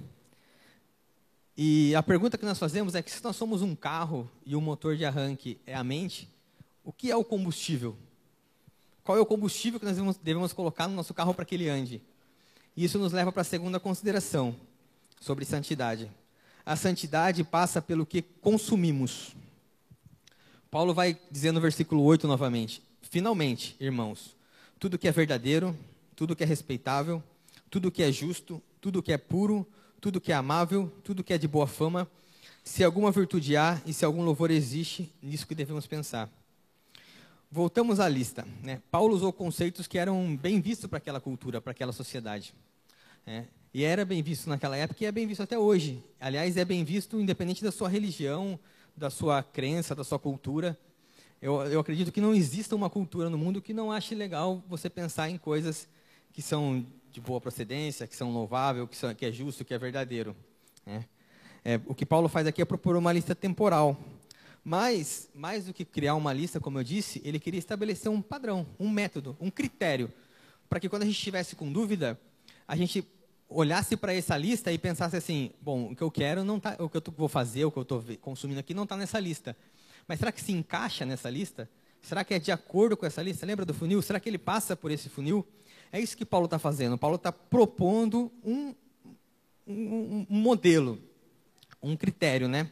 E 1.57 1.95
a 1.95 2.03
pergunta 2.03 2.37
que 2.37 2.45
nós 2.45 2.59
fazemos 2.59 2.95
é 2.95 3.01
que 3.01 3.11
se 3.11 3.25
nós 3.25 3.35
somos 3.35 3.63
um 3.63 3.75
carro 3.75 4.31
e 4.45 4.55
o 4.55 4.61
motor 4.61 4.95
de 4.95 5.07
arranque 5.07 5.59
é 5.67 5.75
a 5.75 5.83
mente, 5.83 6.29
o 6.85 6.93
que 6.93 7.11
é 7.11 7.17
o 7.17 7.25
combustível? 7.25 7.97
Qual 9.03 9.17
é 9.17 9.21
o 9.23 9.25
combustível 9.25 9.81
que 9.81 9.87
nós 9.87 9.97
devemos, 9.97 10.19
devemos 10.19 10.53
colocar 10.53 10.87
no 10.87 10.95
nosso 10.95 11.15
carro 11.15 11.33
para 11.33 11.47
que 11.47 11.55
ele 11.55 11.71
ande? 11.71 12.03
E 12.77 12.85
isso 12.85 12.99
nos 12.99 13.15
leva 13.15 13.33
para 13.33 13.41
a 13.41 13.45
segunda 13.45 13.81
consideração 13.81 14.55
sobre 15.19 15.47
santidade. 15.47 16.11
A 16.63 16.77
santidade 16.77 17.43
passa 17.43 17.81
pelo 17.81 18.05
que 18.05 18.21
consumimos. 18.21 19.35
Paulo 20.71 20.93
vai 20.93 21.19
dizer 21.31 21.53
no 21.53 21.61
versículo 21.63 22.03
8 22.03 22.29
novamente: 22.29 22.83
Finalmente, 23.01 23.77
irmãos, 23.81 24.37
tudo 24.79 24.99
que 24.99 25.09
é 25.09 25.11
verdadeiro, 25.11 25.75
tudo 26.19 26.35
que 26.35 26.43
é 26.43 26.47
respeitável, 26.47 27.23
tudo 27.71 27.93
que 27.93 28.03
é 28.03 28.11
justo, 28.11 28.61
tudo 28.81 29.01
que 29.01 29.13
é 29.13 29.17
puro, 29.17 29.65
tudo 30.01 30.21
que 30.21 30.33
é 30.33 30.35
amável, 30.35 30.93
tudo 31.05 31.23
que 31.23 31.33
é 31.33 31.39
de 31.39 31.47
boa 31.47 31.69
fama, 31.69 32.11
se 32.65 32.83
alguma 32.83 33.13
virtude 33.13 33.57
há 33.57 33.81
e 33.87 33.93
se 33.93 34.05
algum 34.05 34.25
louvor 34.25 34.51
existe, 34.51 35.13
nisso 35.23 35.47
que 35.47 35.55
devemos 35.55 35.87
pensar. 35.87 36.29
Voltamos 37.49 38.01
à 38.01 38.09
lista. 38.09 38.45
Né? 38.65 38.83
Paulo 38.91 39.15
usou 39.15 39.33
conceitos 39.33 39.87
que 39.87 39.97
eram 39.97 40.37
bem 40.37 40.61
vistos 40.61 40.91
para 40.91 40.99
aquela 40.99 41.21
cultura, 41.21 41.61
para 41.61 41.71
aquela 41.71 41.93
sociedade. 41.93 42.53
Né? 43.25 43.47
E 43.73 43.85
era 43.85 44.05
bem 44.05 44.21
visto 44.21 44.49
naquela 44.49 44.77
época 44.77 45.05
e 45.05 45.07
é 45.07 45.13
bem 45.13 45.25
visto 45.25 45.45
até 45.45 45.57
hoje. 45.57 46.03
Aliás, 46.19 46.57
é 46.57 46.65
bem 46.65 46.83
visto 46.83 47.21
independente 47.21 47.63
da 47.63 47.71
sua 47.71 47.89
religião, 47.89 48.59
da 48.97 49.09
sua 49.09 49.41
crença, 49.41 49.95
da 49.95 50.03
sua 50.03 50.19
cultura. 50.19 50.77
Eu, 51.41 51.63
eu 51.67 51.79
acredito 51.79 52.11
que 52.11 52.21
não 52.21 52.35
exista 52.35 52.75
uma 52.75 52.91
cultura 52.91 53.31
no 53.31 53.39
mundo 53.39 53.63
que 53.63 53.73
não 53.73 53.93
ache 53.93 54.17
legal 54.17 54.65
você 54.69 54.91
pensar 54.91 55.31
em 55.31 55.39
coisas 55.39 55.87
que 56.39 56.43
são 56.43 56.87
de 57.11 57.21
boa 57.21 57.41
procedência, 57.41 58.07
que 58.07 58.15
são 58.15 58.33
louvável, 58.33 58.87
que, 58.87 58.97
são, 58.97 59.13
que 59.13 59.27
é 59.27 59.33
justo, 59.33 59.65
que 59.65 59.75
é 59.75 59.79
verdadeiro. 59.79 60.37
Né? 60.87 61.05
É, 61.65 61.81
o 61.85 61.97
que 61.97 62.07
Paulo 62.07 62.29
faz 62.29 62.47
aqui 62.47 62.63
é 62.63 62.65
propor 62.65 62.95
uma 62.95 63.13
lista 63.13 63.35
temporal. 63.35 63.99
Mas, 64.63 65.29
mais 65.35 65.65
do 65.65 65.75
que 65.75 65.85
criar 65.85 66.15
uma 66.15 66.33
lista, 66.33 66.61
como 66.61 66.79
eu 66.79 66.85
disse, 66.85 67.21
ele 67.25 67.41
queria 67.41 67.59
estabelecer 67.59 68.09
um 68.09 68.23
padrão, 68.23 68.65
um 68.79 68.89
método, 68.89 69.37
um 69.41 69.51
critério, 69.51 70.13
para 70.69 70.79
que 70.79 70.89
quando 70.89 71.03
a 71.03 71.07
gente 71.07 71.17
estivesse 71.17 71.57
com 71.57 71.73
dúvida, 71.73 72.17
a 72.69 72.77
gente 72.77 73.05
olhasse 73.49 73.97
para 73.97 74.15
essa 74.15 74.37
lista 74.37 74.71
e 74.71 74.79
pensasse 74.79 75.17
assim: 75.17 75.51
bom, 75.61 75.91
o 75.91 75.97
que 75.97 76.03
eu 76.03 76.11
quero 76.13 76.45
não 76.45 76.61
tá, 76.61 76.77
o 76.79 76.89
que 76.89 76.99
eu 76.99 77.03
vou 77.17 77.29
fazer, 77.29 77.65
o 77.65 77.73
que 77.73 77.79
eu 77.79 77.83
estou 77.83 78.05
consumindo 78.21 78.61
aqui 78.61 78.73
não 78.73 78.85
está 78.85 78.97
nessa 78.97 79.19
lista. 79.19 79.57
Mas 80.07 80.21
será 80.21 80.31
que 80.31 80.41
se 80.41 80.53
encaixa 80.53 81.05
nessa 81.05 81.29
lista? 81.29 81.69
Será 82.01 82.23
que 82.23 82.33
é 82.33 82.39
de 82.39 82.53
acordo 82.53 82.97
com 82.97 83.05
essa 83.05 83.21
lista? 83.23 83.45
Lembra 83.45 83.65
do 83.65 83.75
funil? 83.75 84.01
Será 84.01 84.21
que 84.21 84.29
ele 84.29 84.39
passa 84.39 84.77
por 84.77 84.93
esse 84.93 85.09
funil? 85.09 85.45
É 85.93 86.01
isso 86.01 86.17
que 86.17 86.25
Paulo 86.25 86.45
está 86.45 86.59
fazendo. 86.59 86.99
Paulo 86.99 87.17
está 87.17 87.33
propondo 87.33 88.31
um, 88.45 88.75
um, 89.67 90.27
um, 90.27 90.27
modelo, 90.29 91.01
um 91.83 91.97
critério, 91.97 92.49
né? 92.49 92.71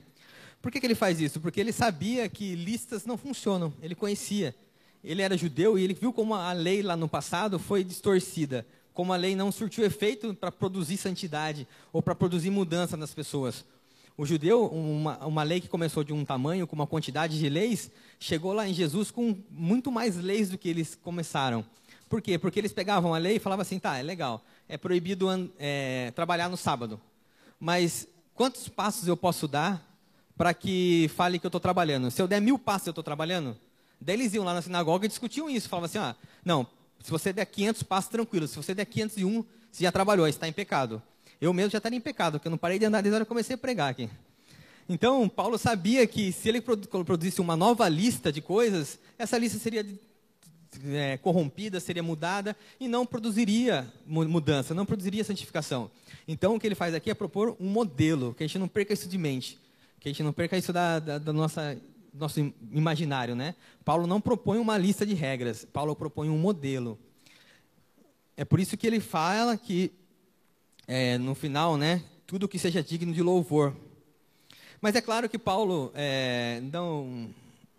Por 0.61 0.71
que, 0.73 0.81
que 0.81 0.87
ele 0.87 0.95
faz 0.95 1.21
isso? 1.21 1.41
Porque 1.41 1.61
ele 1.61 1.73
sabia 1.73 2.29
que 2.29 2.55
listas 2.55 3.07
não 3.07 3.17
funcionam. 3.17 3.73
Ele 3.81 3.95
conhecia. 3.95 4.55
Ele 5.03 5.23
era 5.23 5.37
judeu 5.37 5.79
e 5.79 5.85
ele 5.85 5.95
viu 5.95 6.13
como 6.13 6.35
a 6.35 6.53
lei 6.53 6.83
lá 6.83 6.97
no 6.97 7.09
passado 7.09 7.59
foi 7.59 7.85
distorcida. 7.85 8.67
Como 8.93 9.13
a 9.13 9.17
lei 9.17 9.37
não 9.37 9.53
surtiu 9.53 9.85
efeito 9.85 10.35
para 10.35 10.51
produzir 10.51 10.97
santidade 10.97 11.69
ou 11.93 12.03
para 12.03 12.15
produzir 12.15 12.51
mudança 12.51 12.97
nas 12.97 13.15
pessoas. 13.15 13.65
O 14.19 14.25
judeu, 14.25 14.67
uma, 14.67 15.27
uma 15.27 15.43
lei 15.43 15.61
que 15.61 15.69
começou 15.69 16.03
de 16.03 16.13
um 16.13 16.25
tamanho, 16.25 16.67
com 16.67 16.75
uma 16.75 16.87
quantidade 16.87 17.39
de 17.39 17.49
leis, 17.51 17.91
chegou 18.19 18.55
lá 18.55 18.67
em 18.67 18.73
Jesus 18.73 19.11
com 19.11 19.37
muito 19.51 19.93
mais 19.93 20.17
leis 20.17 20.49
do 20.49 20.57
que 20.57 20.69
eles 20.69 20.95
começaram. 20.95 21.65
Por 22.09 22.23
quê? 22.23 22.39
Porque 22.39 22.61
eles 22.61 22.73
pegavam 22.73 23.15
a 23.15 23.19
lei 23.19 23.37
e 23.37 23.41
falavam 23.41 23.63
assim, 23.63 23.79
tá, 23.79 23.99
é 23.99 24.03
legal, 24.03 24.45
é 24.69 24.77
proibido 24.77 25.29
é, 25.59 26.13
trabalhar 26.15 26.49
no 26.49 26.57
sábado. 26.57 27.01
Mas 27.59 28.07
quantos 28.35 28.69
passos 28.69 29.09
eu 29.09 29.17
posso 29.17 29.49
dar 29.49 29.83
para 30.37 30.55
que 30.55 31.11
fale 31.17 31.39
que 31.39 31.47
eu 31.47 31.49
estou 31.49 31.61
trabalhando? 31.61 32.11
Se 32.11 32.23
eu 32.23 32.29
der 32.29 32.41
mil 32.41 32.59
passos, 32.59 32.87
eu 32.87 32.93
estou 32.93 33.03
trabalhando? 33.03 33.57
Daí 34.01 34.15
eles 34.15 34.35
iam 34.35 34.45
lá 34.45 34.55
na 34.55 34.63
sinagoga 34.63 35.07
e 35.07 35.09
discutiam 35.09 35.49
isso. 35.51 35.69
Falavam 35.69 35.87
assim, 35.87 35.99
ah, 35.99 36.15
não, 36.45 36.67
se 37.03 37.11
você 37.11 37.33
der 37.33 37.47
500 37.47 37.83
passos, 37.83 38.11
tranquilo. 38.11 38.47
Se 38.47 38.57
você 38.57 38.75
der 38.75 38.85
501, 38.85 39.45
você 39.73 39.85
já 39.85 39.91
trabalhou, 39.91 40.29
está 40.29 40.47
em 40.47 40.53
pecado. 40.53 41.03
Eu 41.41 41.53
mesmo 41.53 41.71
já 41.71 41.79
estaria 41.79 41.99
em 41.99 42.01
pecado, 42.01 42.35
porque 42.35 42.49
eu 42.49 42.51
não 42.51 42.59
parei 42.59 42.79
de 42.79 42.85
andar 42.85 43.01
desde 43.01 43.15
a 43.15 43.17
hora 43.17 43.25
que 43.25 43.29
comecei 43.29 43.55
a 43.55 43.59
pregar 43.59 43.91
aqui. 43.91 44.09
Então, 44.89 45.29
Paulo 45.29 45.59
sabia 45.59 46.07
que 46.07 46.33
se 46.33 46.49
ele 46.49 46.61
produzisse 46.61 47.41
uma 47.41 47.57
nova 47.57 47.89
lista 47.89 48.33
de 48.33 48.41
coisas, 48.41 48.99
essa 49.19 49.37
lista 49.37 49.59
seria 49.59 49.85
é, 50.87 51.17
corrompida, 51.17 51.81
seria 51.81 52.03
mudada 52.03 52.57
e 52.79 52.89
não 52.89 53.07
produziria 53.07 53.87
mudança, 54.07 54.75
não 54.75 54.87
produziria 54.87 55.25
santificação. 55.25 55.91
Então, 56.27 56.55
o 56.55 56.61
que 56.61 56.67
ele 56.67 56.75
faz 56.75 56.95
aqui 56.95 57.11
é 57.11 57.15
propor 57.15 57.57
um 57.61 57.69
modelo, 57.69 58.35
que 58.35 58.45
a 58.45 58.47
gente 58.47 58.59
não 58.59 58.69
perca 58.69 58.93
isso 58.93 59.09
de 59.09 59.19
mente, 59.19 59.59
que 60.01 60.09
a 60.09 60.13
gente 60.13 60.23
não 60.23 60.33
perca 60.33 60.57
isso 60.57 60.73
da, 60.73 60.99
da, 60.99 61.19
da 61.19 61.33
nossa 61.33 61.77
nosso 62.19 62.41
imaginário, 62.73 63.37
né? 63.37 63.55
Paulo 63.85 64.07
não 64.07 64.21
propõe 64.21 64.59
uma 64.59 64.79
lista 64.79 65.05
de 65.05 65.13
regras, 65.13 65.67
Paulo 65.71 65.95
propõe 65.95 66.31
um 66.31 66.39
modelo. 66.39 66.99
É 68.37 68.45
por 68.45 68.59
isso 68.59 68.77
que 68.77 68.87
ele 68.87 69.01
fala 69.01 69.57
que 69.57 69.93
é, 70.87 71.19
no 71.19 71.35
final, 71.35 71.77
né, 71.77 72.03
tudo 72.27 72.49
que 72.49 72.59
seja 72.59 72.83
digno 72.83 73.13
de 73.13 73.23
louvor. 73.23 73.75
Mas 74.81 74.95
é 74.95 75.01
claro 75.01 75.29
que 75.29 75.39
Paulo 75.39 75.91
é, 75.95 76.61
não 76.73 77.29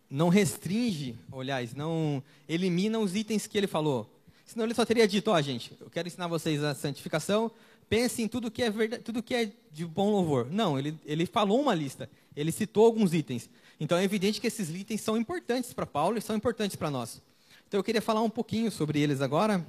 não 0.10 0.30
restringe, 0.30 1.16
aliás, 1.32 1.74
não 1.74 2.24
elimina 2.48 3.00
os 3.00 3.16
itens 3.16 3.46
que 3.46 3.58
ele 3.58 3.68
falou. 3.68 4.10
Senão 4.46 4.66
ele 4.66 4.74
só 4.74 4.86
teria 4.86 5.08
dito, 5.08 5.30
ó, 5.30 5.36
oh, 5.36 5.42
gente, 5.42 5.74
eu 5.80 5.90
quero 5.90 6.08
ensinar 6.08 6.28
vocês 6.28 6.64
a 6.64 6.74
santificação, 6.74 7.52
pense 7.90 8.22
em 8.22 8.28
tudo 8.28 8.50
que 8.50 8.64
é 8.64 8.70
verdade, 8.70 9.04
tudo 9.04 9.22
que 9.22 9.36
é 9.36 9.52
de 9.72 9.86
bom 9.86 10.10
louvor. 10.10 10.48
Não, 10.50 10.80
ele, 10.80 10.98
ele 11.06 11.26
falou 11.26 11.60
uma 11.62 11.76
lista, 11.76 12.10
ele 12.36 12.52
citou 12.52 12.86
alguns 12.86 13.14
itens. 13.14 13.50
Então 13.80 13.98
é 13.98 14.04
evidente 14.04 14.40
que 14.40 14.48
esses 14.48 14.70
itens 14.70 15.02
são 15.02 15.18
importantes 15.18 15.74
para 15.74 15.86
Paulo 15.86 16.18
e 16.18 16.22
são 16.22 16.36
importantes 16.36 16.78
para 16.78 16.90
nós. 16.90 17.22
Então 17.68 17.78
eu 17.78 17.84
queria 17.84 18.02
falar 18.02 18.22
um 18.22 18.30
pouquinho 18.30 18.72
sobre 18.72 19.02
eles 19.02 19.20
agora, 19.20 19.66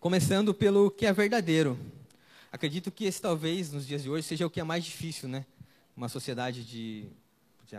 começando 0.00 0.52
pelo 0.52 0.90
que 0.90 1.06
é 1.06 1.12
verdadeiro. 1.12 1.78
Acredito 2.50 2.90
que 2.90 3.04
esse 3.04 3.22
talvez 3.22 3.72
nos 3.72 3.86
dias 3.86 4.02
de 4.02 4.10
hoje 4.10 4.26
seja 4.26 4.46
o 4.46 4.50
que 4.50 4.60
é 4.60 4.64
mais 4.64 4.84
difícil, 4.84 5.28
né? 5.28 5.46
Uma 5.96 6.08
sociedade 6.08 6.64
de, 6.64 7.06
de 7.66 7.76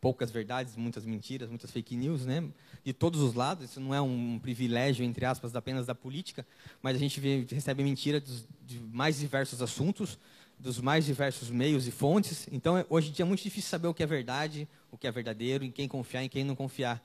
poucas 0.00 0.30
verdades, 0.30 0.76
muitas 0.76 1.04
mentiras, 1.04 1.48
muitas 1.48 1.70
fake 1.70 1.94
news, 1.94 2.24
né? 2.24 2.42
De 2.82 2.92
todos 2.92 3.20
os 3.20 3.34
lados. 3.34 3.70
Isso 3.70 3.80
não 3.80 3.94
é 3.94 4.00
um 4.00 4.38
privilégio, 4.38 5.04
entre 5.04 5.24
aspas, 5.24 5.54
apenas 5.54 5.86
da 5.86 5.94
política, 5.94 6.46
mas 6.82 6.96
a 6.96 6.98
gente 6.98 7.20
vê, 7.20 7.46
recebe 7.50 7.84
mentiras 7.84 8.22
de 8.66 8.80
mais 8.80 9.18
diversos 9.18 9.60
assuntos, 9.60 10.18
dos 10.58 10.80
mais 10.80 11.04
diversos 11.04 11.50
meios 11.50 11.86
e 11.86 11.90
fontes. 11.90 12.48
Então, 12.52 12.84
hoje 12.88 13.10
em 13.10 13.12
dia 13.12 13.24
é 13.24 13.26
muito 13.26 13.42
difícil 13.42 13.70
saber 13.70 13.88
o 13.88 13.94
que 13.94 14.02
é 14.02 14.06
verdade, 14.06 14.68
o 14.90 14.98
que 14.98 15.06
é 15.06 15.10
verdadeiro, 15.10 15.64
em 15.64 15.70
quem 15.70 15.88
confiar, 15.88 16.22
em 16.22 16.28
quem 16.28 16.44
não 16.44 16.54
confiar. 16.54 17.02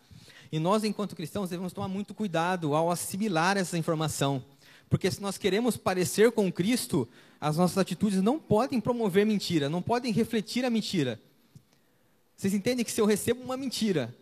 E 0.52 0.60
nós, 0.60 0.84
enquanto 0.84 1.16
cristãos, 1.16 1.50
devemos 1.50 1.74
tomar 1.74 1.88
muito 1.88 2.14
cuidado 2.14 2.76
ao 2.76 2.92
assimilar 2.92 3.58
essa 3.58 3.78
informação. 3.78 4.44
Porque 4.90 5.10
se 5.10 5.22
nós 5.22 5.38
queremos 5.38 5.78
parecer 5.78 6.32
com 6.32 6.52
Cristo, 6.52 7.08
as 7.40 7.58
nossas 7.58 7.78
atitudes 7.78 8.22
não 8.22 8.40
podem 8.40 8.80
promover 8.80 9.26
mentira, 9.26 9.70
não 9.70 9.82
podem 9.82 10.12
refletir 10.12 10.64
a 10.64 10.70
mentira. 10.70 11.20
Vocês 12.36 12.54
entendem 12.54 12.84
que 12.84 12.92
se 12.92 13.00
eu 13.00 13.06
recebo 13.06 13.42
uma 13.42 13.56
mentira, 13.56 14.14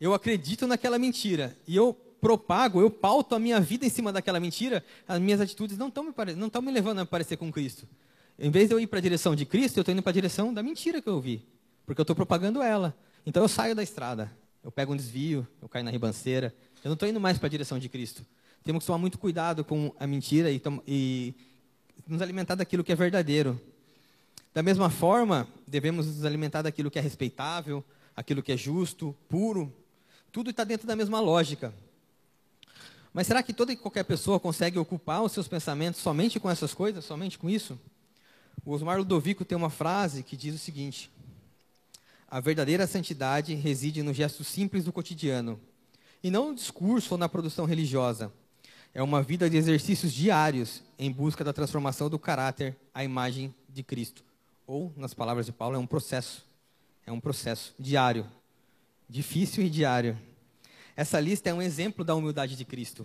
eu 0.00 0.14
acredito 0.14 0.66
naquela 0.66 0.98
mentira 0.98 1.56
e 1.66 1.76
eu 1.76 1.92
propago, 2.20 2.80
eu 2.80 2.90
pauto 2.90 3.34
a 3.34 3.38
minha 3.38 3.60
vida 3.60 3.86
em 3.86 3.88
cima 3.88 4.12
daquela 4.12 4.38
mentira, 4.38 4.84
as 5.08 5.18
minhas 5.18 5.40
atitudes 5.40 5.76
não 5.78 5.88
estão 5.88 6.04
me, 6.04 6.12
me 6.62 6.72
levando 6.72 7.00
a 7.00 7.06
parecer 7.06 7.36
com 7.36 7.50
Cristo. 7.50 7.88
Em 8.38 8.50
vez 8.50 8.68
de 8.68 8.74
eu 8.74 8.80
ir 8.80 8.86
para 8.86 8.98
a 8.98 9.02
direção 9.02 9.34
de 9.34 9.44
Cristo, 9.44 9.78
eu 9.78 9.82
estou 9.82 9.92
indo 9.92 10.02
para 10.02 10.10
a 10.10 10.14
direção 10.14 10.52
da 10.52 10.62
mentira 10.62 11.02
que 11.02 11.08
eu 11.08 11.14
ouvi, 11.14 11.46
porque 11.84 12.00
eu 12.00 12.02
estou 12.04 12.16
propagando 12.16 12.62
ela. 12.62 12.96
Então 13.26 13.42
eu 13.42 13.48
saio 13.48 13.74
da 13.74 13.82
estrada, 13.82 14.30
eu 14.62 14.70
pego 14.70 14.92
um 14.92 14.96
desvio, 14.96 15.46
eu 15.60 15.68
caio 15.68 15.84
na 15.84 15.90
ribanceira, 15.90 16.54
eu 16.84 16.88
não 16.88 16.94
estou 16.94 17.08
indo 17.08 17.20
mais 17.20 17.36
para 17.38 17.46
a 17.46 17.50
direção 17.50 17.78
de 17.78 17.88
Cristo. 17.88 18.24
Temos 18.62 18.82
que 18.82 18.86
tomar 18.86 18.98
muito 18.98 19.18
cuidado 19.18 19.64
com 19.64 19.94
a 19.98 20.06
mentira 20.06 20.50
e, 20.50 20.60
e 20.86 21.34
nos 22.06 22.22
alimentar 22.22 22.54
daquilo 22.54 22.84
que 22.84 22.92
é 22.92 22.94
verdadeiro. 22.94 23.60
Da 24.52 24.62
mesma 24.62 24.90
forma, 24.90 25.46
devemos 25.66 26.06
nos 26.06 26.24
alimentar 26.24 26.62
daquilo 26.62 26.90
que 26.90 26.98
é 26.98 27.02
respeitável, 27.02 27.84
aquilo 28.16 28.42
que 28.42 28.50
é 28.50 28.56
justo, 28.56 29.14
puro. 29.28 29.72
Tudo 30.32 30.50
está 30.50 30.64
dentro 30.64 30.86
da 30.86 30.96
mesma 30.96 31.20
lógica. 31.20 31.72
Mas 33.12 33.26
será 33.26 33.42
que 33.42 33.52
toda 33.52 33.72
e 33.72 33.76
qualquer 33.76 34.04
pessoa 34.04 34.40
consegue 34.40 34.78
ocupar 34.78 35.22
os 35.22 35.32
seus 35.32 35.48
pensamentos 35.48 36.00
somente 36.00 36.38
com 36.38 36.50
essas 36.50 36.74
coisas, 36.74 37.04
somente 37.04 37.38
com 37.38 37.48
isso? 37.48 37.78
O 38.64 38.72
Osmar 38.72 38.98
Ludovico 38.98 39.44
tem 39.44 39.56
uma 39.56 39.70
frase 39.70 40.22
que 40.22 40.36
diz 40.36 40.54
o 40.54 40.58
seguinte: 40.58 41.10
A 42.28 42.40
verdadeira 42.40 42.86
santidade 42.86 43.54
reside 43.54 44.02
no 44.02 44.12
gesto 44.12 44.44
simples 44.44 44.84
do 44.84 44.92
cotidiano, 44.92 45.60
e 46.22 46.30
não 46.30 46.50
no 46.50 46.54
discurso 46.54 47.14
ou 47.14 47.18
na 47.18 47.28
produção 47.28 47.64
religiosa. 47.64 48.32
É 48.92 49.02
uma 49.02 49.22
vida 49.22 49.48
de 49.48 49.56
exercícios 49.56 50.12
diários 50.12 50.82
em 50.98 51.10
busca 51.10 51.44
da 51.44 51.52
transformação 51.52 52.10
do 52.10 52.18
caráter 52.18 52.76
à 52.92 53.04
imagem 53.04 53.54
de 53.68 53.84
Cristo. 53.84 54.29
Ou, 54.70 54.92
nas 54.96 55.12
palavras 55.12 55.46
de 55.46 55.50
Paulo, 55.50 55.74
é 55.74 55.78
um 55.80 55.86
processo. 55.86 56.46
É 57.04 57.10
um 57.10 57.18
processo 57.18 57.74
diário. 57.76 58.24
Difícil 59.08 59.64
e 59.64 59.68
diário. 59.68 60.16
Essa 60.94 61.18
lista 61.18 61.50
é 61.50 61.52
um 61.52 61.60
exemplo 61.60 62.04
da 62.04 62.14
humildade 62.14 62.54
de 62.54 62.64
Cristo. 62.64 63.04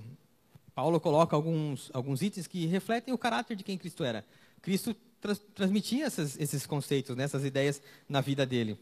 Paulo 0.75 0.99
coloca 0.99 1.35
alguns, 1.35 1.89
alguns 1.91 2.21
itens 2.21 2.45
que 2.45 2.67
refletem 2.67 3.11
o 3.11 3.17
caráter 3.17 3.57
de 3.57 3.63
quem 3.63 3.79
Cristo 3.79 4.03
era. 4.03 4.23
Cristo 4.61 4.95
transmitia 5.55 6.05
essas, 6.05 6.39
esses 6.39 6.67
conceitos, 6.67 7.15
né, 7.15 7.23
essas 7.23 7.43
ideias 7.43 7.81
na 8.07 8.21
vida 8.21 8.45
dele. 8.45 8.77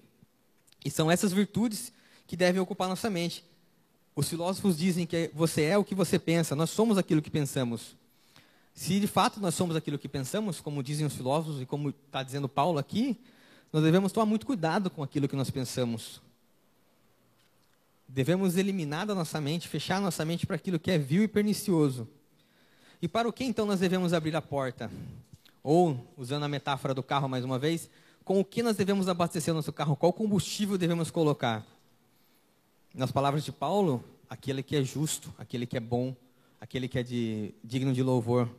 E 0.83 0.91
são 0.91 1.09
essas 1.09 1.31
virtudes 1.31 1.93
que 2.27 2.35
devem 2.35 2.59
ocupar 2.59 2.89
nossa 2.89 3.09
mente. 3.09 3.45
Os 4.13 4.27
filósofos 4.27 4.77
dizem 4.77 5.05
que 5.05 5.31
você 5.33 5.61
é 5.63 5.77
o 5.77 5.85
que 5.85 5.95
você 5.95 6.19
pensa, 6.19 6.53
nós 6.53 6.69
somos 6.69 6.97
aquilo 6.97 7.21
que 7.21 7.31
pensamos. 7.31 7.95
Se 8.73 8.99
de 8.99 9.07
fato 9.07 9.39
nós 9.39 9.53
somos 9.53 9.75
aquilo 9.75 9.99
que 9.99 10.09
pensamos, 10.09 10.59
como 10.59 10.81
dizem 10.81 11.05
os 11.05 11.13
filósofos 11.13 11.61
e 11.61 11.65
como 11.65 11.89
está 11.89 12.23
dizendo 12.23 12.49
Paulo 12.49 12.79
aqui, 12.79 13.19
nós 13.71 13.83
devemos 13.83 14.11
tomar 14.11 14.25
muito 14.25 14.45
cuidado 14.45 14.89
com 14.89 15.03
aquilo 15.03 15.27
que 15.27 15.35
nós 15.35 15.49
pensamos. 15.49 16.21
Devemos 18.07 18.57
eliminar 18.57 19.07
da 19.07 19.15
nossa 19.15 19.39
mente, 19.41 19.67
fechar 19.67 19.99
nossa 19.99 20.23
mente 20.23 20.45
para 20.45 20.55
aquilo 20.55 20.79
que 20.79 20.91
é 20.91 20.97
vil 20.97 21.23
e 21.23 21.27
pernicioso. 21.27 22.07
E 23.01 23.07
para 23.07 23.27
o 23.27 23.33
que 23.33 23.43
então 23.43 23.65
nós 23.65 23.79
devemos 23.79 24.13
abrir 24.13 24.35
a 24.35 24.41
porta? 24.41 24.89
Ou, 25.63 26.07
usando 26.17 26.43
a 26.43 26.47
metáfora 26.47 26.93
do 26.93 27.01
carro 27.01 27.27
mais 27.27 27.43
uma 27.43 27.57
vez, 27.57 27.89
com 28.23 28.39
o 28.39 28.45
que 28.45 28.63
nós 28.63 28.77
devemos 28.77 29.07
abastecer 29.07 29.53
o 29.53 29.57
nosso 29.57 29.73
carro? 29.73 29.95
Qual 29.95 30.13
combustível 30.13 30.77
devemos 30.77 31.11
colocar? 31.11 31.65
Nas 32.93 33.11
palavras 33.11 33.43
de 33.43 33.51
Paulo, 33.51 34.03
aquele 34.29 34.61
que 34.63 34.75
é 34.75 34.83
justo, 34.83 35.33
aquele 35.37 35.65
que 35.65 35.77
é 35.77 35.79
bom, 35.79 36.15
aquele 36.61 36.87
que 36.87 36.99
é 36.99 37.03
de, 37.03 37.53
digno 37.63 37.93
de 37.93 38.03
louvor. 38.03 38.49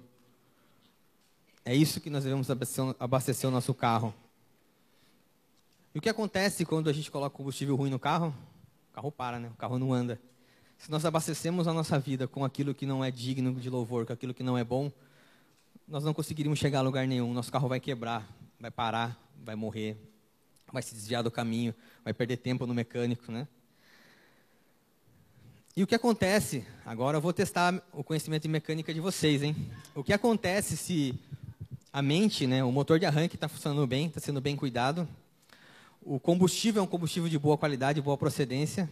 É 1.64 1.74
isso 1.74 2.00
que 2.00 2.10
nós 2.10 2.24
devemos 2.24 2.48
abastecer, 3.00 3.48
o 3.48 3.52
nosso 3.52 3.72
carro. 3.72 4.14
E 5.94 5.98
o 5.98 6.00
que 6.00 6.08
acontece 6.08 6.64
quando 6.66 6.90
a 6.90 6.92
gente 6.92 7.10
coloca 7.10 7.34
combustível 7.34 7.74
ruim 7.74 7.90
no 7.90 7.98
carro? 7.98 8.34
O 8.90 8.94
carro 8.94 9.10
para, 9.10 9.38
né? 9.38 9.48
O 9.48 9.56
carro 9.56 9.78
não 9.78 9.92
anda. 9.92 10.20
Se 10.76 10.90
nós 10.90 11.04
abastecemos 11.04 11.66
a 11.66 11.72
nossa 11.72 11.98
vida 11.98 12.28
com 12.28 12.44
aquilo 12.44 12.74
que 12.74 12.84
não 12.84 13.02
é 13.02 13.10
digno 13.10 13.54
de 13.54 13.70
louvor, 13.70 14.04
com 14.04 14.12
aquilo 14.12 14.34
que 14.34 14.42
não 14.42 14.58
é 14.58 14.64
bom, 14.64 14.92
nós 15.88 16.04
não 16.04 16.12
conseguiríamos 16.12 16.58
chegar 16.58 16.80
a 16.80 16.82
lugar 16.82 17.06
nenhum. 17.06 17.32
Nosso 17.32 17.50
carro 17.50 17.68
vai 17.68 17.80
quebrar, 17.80 18.28
vai 18.60 18.70
parar, 18.70 19.18
vai 19.42 19.54
morrer, 19.54 19.96
vai 20.70 20.82
se 20.82 20.94
desviar 20.94 21.22
do 21.22 21.30
caminho, 21.30 21.74
vai 22.04 22.12
perder 22.12 22.36
tempo 22.38 22.66
no 22.66 22.74
mecânico, 22.74 23.32
né? 23.32 23.48
E 25.76 25.82
o 25.82 25.86
que 25.86 25.94
acontece? 25.94 26.66
Agora 26.84 27.16
eu 27.16 27.20
vou 27.20 27.32
testar 27.32 27.82
o 27.92 28.04
conhecimento 28.04 28.42
de 28.42 28.48
mecânica 28.48 28.92
de 28.92 29.00
vocês, 29.00 29.42
hein? 29.42 29.56
O 29.94 30.04
que 30.04 30.12
acontece 30.12 30.76
se 30.76 31.18
a 31.94 32.02
mente, 32.02 32.44
né, 32.44 32.64
o 32.64 32.72
motor 32.72 32.98
de 32.98 33.06
arranque 33.06 33.36
está 33.36 33.46
funcionando 33.46 33.86
bem, 33.86 34.08
está 34.08 34.20
sendo 34.20 34.40
bem 34.40 34.56
cuidado, 34.56 35.06
o 36.02 36.18
combustível 36.18 36.80
é 36.80 36.84
um 36.84 36.88
combustível 36.88 37.28
de 37.28 37.38
boa 37.38 37.56
qualidade, 37.56 38.00
boa 38.00 38.18
procedência, 38.18 38.90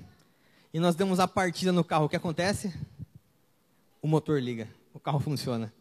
e 0.73 0.79
nós 0.79 0.95
damos 0.95 1.19
a 1.19 1.27
partida 1.27 1.73
no 1.73 1.83
carro, 1.83 2.05
o 2.05 2.09
que 2.09 2.15
acontece? 2.15 2.73
O 4.01 4.07
motor 4.07 4.41
liga, 4.41 4.69
o 4.95 5.01
carro 5.01 5.19
funciona. 5.21 5.73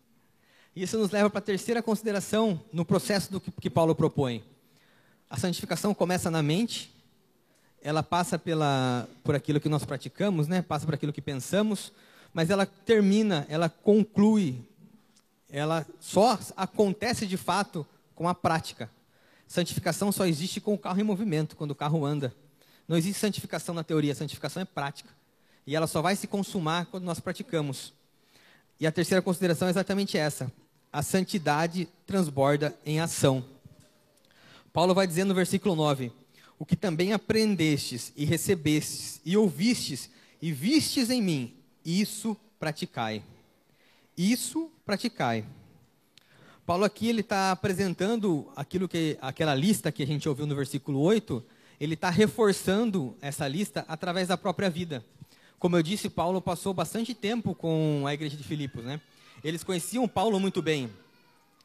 Isso 0.75 0.97
nos 0.97 1.11
leva 1.11 1.29
para 1.29 1.37
a 1.37 1.43
terceira 1.43 1.83
consideração 1.83 2.59
no 2.73 2.83
processo 2.83 3.31
do 3.31 3.39
que, 3.39 3.51
que 3.51 3.69
Paulo 3.69 3.93
propõe. 3.93 4.43
A 5.29 5.37
santificação 5.37 5.93
começa 5.93 6.31
na 6.31 6.41
mente, 6.41 6.91
ela 7.83 8.01
passa 8.01 8.39
pela, 8.39 9.07
por 9.23 9.35
aquilo 9.35 9.59
que 9.59 9.69
nós 9.69 9.85
praticamos, 9.85 10.47
né? 10.47 10.63
passa 10.63 10.87
por 10.87 10.95
aquilo 10.95 11.13
que 11.13 11.21
pensamos, 11.21 11.93
mas 12.33 12.49
ela 12.49 12.65
termina, 12.65 13.45
ela 13.47 13.69
conclui, 13.69 14.65
ela 15.51 15.85
só 15.99 16.39
acontece 16.55 17.27
de 17.27 17.35
fato 17.35 17.85
com 18.15 18.27
a 18.27 18.33
prática. 18.33 18.89
Santificação 19.47 20.11
só 20.11 20.25
existe 20.25 20.61
com 20.61 20.73
o 20.73 20.77
carro 20.77 21.01
em 21.01 21.03
movimento, 21.03 21.57
quando 21.57 21.71
o 21.71 21.75
carro 21.75 22.05
anda. 22.05 22.33
Não 22.87 22.97
existe 22.97 23.19
santificação 23.19 23.75
na 23.75 23.83
teoria, 23.83 24.15
santificação 24.15 24.61
é 24.61 24.65
prática. 24.65 25.09
E 25.67 25.75
ela 25.75 25.87
só 25.87 26.01
vai 26.01 26.15
se 26.15 26.25
consumar 26.25 26.85
quando 26.85 27.03
nós 27.03 27.19
praticamos. 27.19 27.93
E 28.79 28.87
a 28.87 28.91
terceira 28.91 29.21
consideração 29.21 29.67
é 29.67 29.71
exatamente 29.71 30.17
essa: 30.17 30.51
a 30.91 31.03
santidade 31.03 31.87
transborda 32.07 32.75
em 32.85 32.99
ação. 32.99 33.43
Paulo 34.71 34.93
vai 34.93 35.05
dizer 35.05 35.25
no 35.25 35.33
versículo 35.33 35.75
9: 35.75 36.11
O 36.57 36.65
que 36.65 36.77
também 36.77 37.11
aprendestes 37.11 38.13
e 38.15 38.23
recebestes 38.23 39.19
e 39.25 39.35
ouvistes 39.35 40.09
e 40.41 40.51
vistes 40.51 41.09
em 41.09 41.21
mim, 41.21 41.53
isso 41.85 42.35
praticai. 42.57 43.21
Isso 44.21 44.71
praticai. 44.85 45.43
Paulo 46.63 46.85
aqui 46.85 47.09
ele 47.09 47.21
está 47.21 47.51
apresentando 47.51 48.51
aquilo 48.55 48.87
que 48.87 49.17
aquela 49.19 49.55
lista 49.55 49.91
que 49.91 50.03
a 50.03 50.05
gente 50.05 50.29
ouviu 50.29 50.45
no 50.45 50.55
versículo 50.55 50.99
8, 50.99 51.43
ele 51.79 51.95
está 51.95 52.11
reforçando 52.11 53.17
essa 53.19 53.47
lista 53.47 53.83
através 53.87 54.27
da 54.27 54.37
própria 54.37 54.69
vida. 54.69 55.03
Como 55.57 55.75
eu 55.75 55.81
disse, 55.81 56.07
Paulo 56.07 56.39
passou 56.39 56.71
bastante 56.71 57.15
tempo 57.15 57.55
com 57.55 58.03
a 58.05 58.13
igreja 58.13 58.37
de 58.37 58.43
Filipos, 58.43 58.83
né? 58.83 59.01
Eles 59.43 59.63
conheciam 59.63 60.07
Paulo 60.07 60.39
muito 60.39 60.61
bem. 60.61 60.87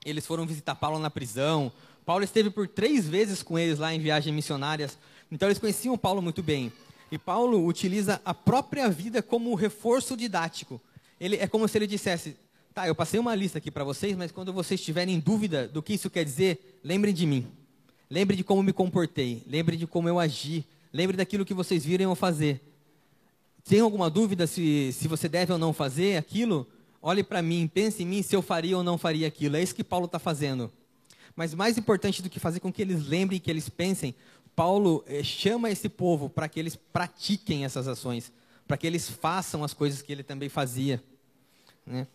Eles 0.02 0.26
foram 0.26 0.46
visitar 0.46 0.76
Paulo 0.76 0.98
na 0.98 1.10
prisão. 1.10 1.70
Paulo 2.06 2.24
esteve 2.24 2.48
por 2.48 2.66
três 2.66 3.06
vezes 3.06 3.42
com 3.42 3.58
eles 3.58 3.78
lá 3.78 3.92
em 3.92 4.00
viagens 4.00 4.34
missionárias. 4.34 4.96
Então 5.30 5.46
eles 5.46 5.58
conheciam 5.58 5.98
Paulo 5.98 6.22
muito 6.22 6.42
bem. 6.42 6.72
E 7.12 7.18
Paulo 7.18 7.66
utiliza 7.66 8.18
a 8.24 8.32
própria 8.32 8.88
vida 8.88 9.22
como 9.22 9.54
reforço 9.54 10.16
didático. 10.16 10.80
Ele 11.20 11.36
é 11.36 11.46
como 11.46 11.68
se 11.68 11.76
ele 11.76 11.86
dissesse: 11.86 12.45
"Tá, 12.76 12.86
eu 12.86 12.94
passei 12.94 13.18
uma 13.18 13.34
lista 13.34 13.56
aqui 13.56 13.70
para 13.70 13.82
vocês, 13.84 14.14
mas 14.14 14.30
quando 14.30 14.52
vocês 14.52 14.78
tiverem 14.78 15.18
dúvida 15.18 15.66
do 15.66 15.82
que 15.82 15.94
isso 15.94 16.10
quer 16.10 16.26
dizer, 16.26 16.78
lembrem 16.84 17.14
de 17.14 17.24
mim. 17.24 17.46
Lembrem 18.10 18.36
de 18.36 18.44
como 18.44 18.62
me 18.62 18.70
comportei, 18.70 19.42
lembrem 19.46 19.78
de 19.78 19.86
como 19.86 20.10
eu 20.10 20.20
agi, 20.20 20.62
lembrem 20.92 21.16
daquilo 21.16 21.42
que 21.42 21.54
vocês 21.54 21.86
viram 21.86 22.10
eu 22.10 22.14
fazer. 22.14 22.60
Tem 23.64 23.80
alguma 23.80 24.10
dúvida 24.10 24.46
se, 24.46 24.92
se 24.92 25.08
você 25.08 25.26
deve 25.26 25.54
ou 25.54 25.58
não 25.58 25.72
fazer 25.72 26.18
aquilo? 26.18 26.68
Olhe 27.00 27.22
para 27.22 27.40
mim, 27.40 27.66
pense 27.66 28.02
em 28.02 28.06
mim 28.06 28.22
se 28.22 28.36
eu 28.36 28.42
faria 28.42 28.76
ou 28.76 28.82
não 28.82 28.98
faria 28.98 29.26
aquilo. 29.26 29.56
É 29.56 29.62
isso 29.62 29.74
que 29.74 29.82
Paulo 29.82 30.04
está 30.04 30.18
fazendo. 30.18 30.70
Mas 31.34 31.54
mais 31.54 31.78
importante 31.78 32.20
do 32.20 32.28
que 32.28 32.38
fazer 32.38 32.60
com 32.60 32.70
que 32.70 32.82
eles 32.82 33.06
lembrem, 33.06 33.40
que 33.40 33.50
eles 33.50 33.70
pensem, 33.70 34.14
Paulo 34.54 35.02
eh, 35.06 35.22
chama 35.22 35.70
esse 35.70 35.88
povo 35.88 36.28
para 36.28 36.46
que 36.46 36.60
eles 36.60 36.76
pratiquem 36.76 37.64
essas 37.64 37.88
ações, 37.88 38.30
para 38.68 38.76
que 38.76 38.86
eles 38.86 39.08
façam 39.08 39.64
as 39.64 39.72
coisas 39.72 40.02
que 40.02 40.12
ele 40.12 40.22
também 40.22 40.50
fazia. 40.50 41.02
Né? 41.86 42.06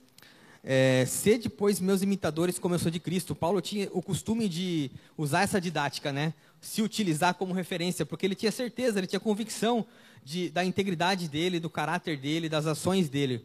É, 0.63 1.05
sede, 1.07 1.49
pois, 1.49 1.79
meus 1.79 2.01
imitadores, 2.01 2.59
como 2.59 2.75
eu 2.75 2.79
sou 2.79 2.91
de 2.91 2.99
Cristo. 2.99 3.35
Paulo 3.35 3.61
tinha 3.61 3.89
o 3.91 4.01
costume 4.01 4.47
de 4.47 4.91
usar 5.17 5.41
essa 5.41 5.59
didática, 5.59 6.11
né? 6.11 6.33
se 6.61 6.83
utilizar 6.83 7.33
como 7.33 7.53
referência, 7.53 8.05
porque 8.05 8.25
ele 8.25 8.35
tinha 8.35 8.51
certeza, 8.51 8.99
ele 8.99 9.07
tinha 9.07 9.19
convicção 9.19 9.85
de, 10.23 10.49
da 10.49 10.63
integridade 10.63 11.27
dele, 11.27 11.59
do 11.59 11.69
caráter 11.69 12.15
dele, 12.15 12.47
das 12.47 12.67
ações 12.67 13.09
dele. 13.09 13.43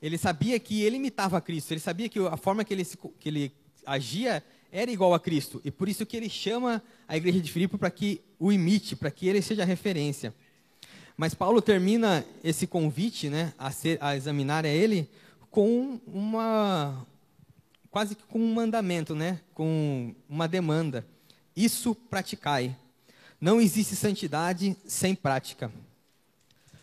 Ele 0.00 0.16
sabia 0.16 0.58
que 0.60 0.82
ele 0.82 0.96
imitava 0.96 1.40
Cristo, 1.40 1.72
ele 1.72 1.80
sabia 1.80 2.08
que 2.08 2.18
a 2.20 2.36
forma 2.36 2.64
que 2.64 2.72
ele, 2.72 2.84
que 3.18 3.28
ele 3.28 3.52
agia 3.84 4.42
era 4.70 4.90
igual 4.90 5.14
a 5.14 5.20
Cristo. 5.20 5.60
E 5.64 5.70
por 5.70 5.88
isso 5.88 6.06
que 6.06 6.16
ele 6.16 6.28
chama 6.28 6.80
a 7.08 7.16
igreja 7.16 7.40
de 7.40 7.50
Filipe 7.50 7.76
para 7.76 7.90
que 7.90 8.20
o 8.38 8.52
imite, 8.52 8.94
para 8.94 9.10
que 9.10 9.26
ele 9.26 9.42
seja 9.42 9.64
referência. 9.64 10.32
Mas 11.16 11.34
Paulo 11.34 11.60
termina 11.60 12.24
esse 12.42 12.66
convite 12.66 13.28
né, 13.28 13.52
a, 13.58 13.70
ser, 13.70 13.98
a 14.00 14.16
examinar 14.16 14.64
a 14.64 14.68
ele 14.68 15.08
com 15.54 16.00
uma. 16.08 17.06
quase 17.88 18.16
que 18.16 18.24
com 18.24 18.40
um 18.40 18.54
mandamento, 18.54 19.14
né, 19.14 19.40
com 19.54 20.12
uma 20.28 20.48
demanda. 20.48 21.06
Isso 21.54 21.94
praticai. 21.94 22.76
Não 23.40 23.60
existe 23.60 23.94
santidade 23.94 24.76
sem 24.84 25.14
prática. 25.14 25.70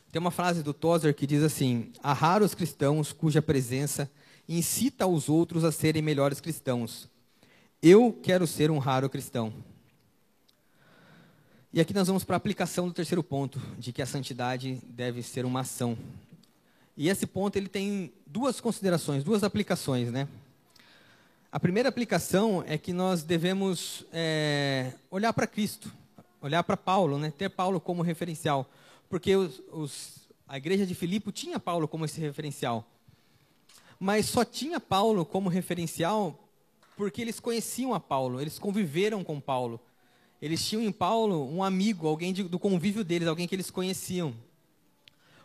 Tem 0.10 0.22
uma 0.22 0.32
frase 0.32 0.64
do 0.64 0.74
Tozer 0.74 1.14
que 1.14 1.28
diz 1.28 1.44
assim: 1.44 1.92
Há 2.02 2.14
raros 2.14 2.56
cristãos 2.56 3.12
cuja 3.12 3.42
presença 3.42 4.10
incita 4.48 5.06
os 5.06 5.28
outros 5.28 5.66
a 5.66 5.72
serem 5.74 6.02
melhores 6.02 6.40
cristãos. 6.40 7.10
Eu 7.82 8.18
quero 8.24 8.48
ser 8.48 8.72
um 8.72 8.78
raro 8.78 9.10
cristão. 9.10 9.54
E 11.74 11.82
aqui 11.82 11.94
nós 11.94 12.08
vamos 12.08 12.24
para 12.24 12.38
a 12.38 12.38
aplicação 12.38 12.88
do 12.88 12.94
terceiro 12.94 13.22
ponto, 13.22 13.62
de 13.78 13.92
que 13.92 14.02
a 14.02 14.06
santidade 14.06 14.80
deve 14.86 15.22
ser 15.24 15.44
uma 15.44 15.60
ação. 15.60 15.98
E 17.02 17.10
esse 17.10 17.26
ponto 17.26 17.56
ele 17.56 17.68
tem 17.68 18.14
duas 18.28 18.62
considerações, 18.62 19.24
duas 19.24 19.44
aplicações, 19.44 20.12
né? 20.12 20.28
A 21.52 21.60
primeira 21.60 21.90
aplicação 21.90 22.64
é 22.68 22.78
que 22.78 22.94
nós 22.94 23.24
devemos 23.24 24.06
é, 24.14 24.94
olhar 25.10 25.34
para 25.34 25.48
Cristo, 25.48 25.92
olhar 26.40 26.62
para 26.62 26.78
Paulo, 26.78 27.18
né? 27.18 27.34
Ter 27.36 27.50
Paulo 27.50 27.82
como 27.82 28.04
referencial, 28.04 28.70
porque 29.10 29.36
os, 29.36 29.64
os, 29.72 30.30
a 30.48 30.58
igreja 30.58 30.86
de 30.86 30.94
Filipe 30.94 31.32
tinha 31.32 31.60
Paulo 31.60 31.88
como 31.88 32.06
esse 32.06 32.22
referencial, 32.22 32.88
mas 34.00 34.28
só 34.28 34.46
tinha 34.46 34.80
Paulo 34.80 35.26
como 35.26 35.50
referencial 35.50 36.48
porque 36.96 37.20
eles 37.20 37.40
conheciam 37.40 37.96
a 37.96 38.00
Paulo, 38.00 38.40
eles 38.40 38.60
conviveram 38.60 39.24
com 39.24 39.42
Paulo. 39.42 39.82
Eles 40.40 40.64
tinham 40.64 40.84
em 40.84 40.92
Paulo 40.92 41.52
um 41.52 41.64
amigo, 41.64 42.08
alguém 42.08 42.32
de, 42.32 42.44
do 42.44 42.60
convívio 42.60 43.04
deles, 43.04 43.28
alguém 43.28 43.48
que 43.48 43.56
eles 43.56 43.72
conheciam. 43.72 44.36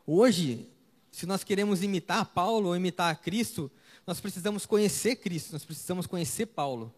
Hoje, 0.07 0.69
se 1.17 1.25
nós 1.25 1.43
queremos 1.43 1.83
imitar 1.83 2.27
Paulo 2.27 2.69
ou 2.69 2.77
imitar 2.77 3.19
Cristo, 3.23 3.71
nós 4.07 4.21
precisamos 4.21 4.67
conhecer 4.67 5.17
Cristo, 5.17 5.51
nós 5.55 5.65
precisamos 5.65 6.07
conhecer 6.07 6.45
Paulo. 6.45 6.93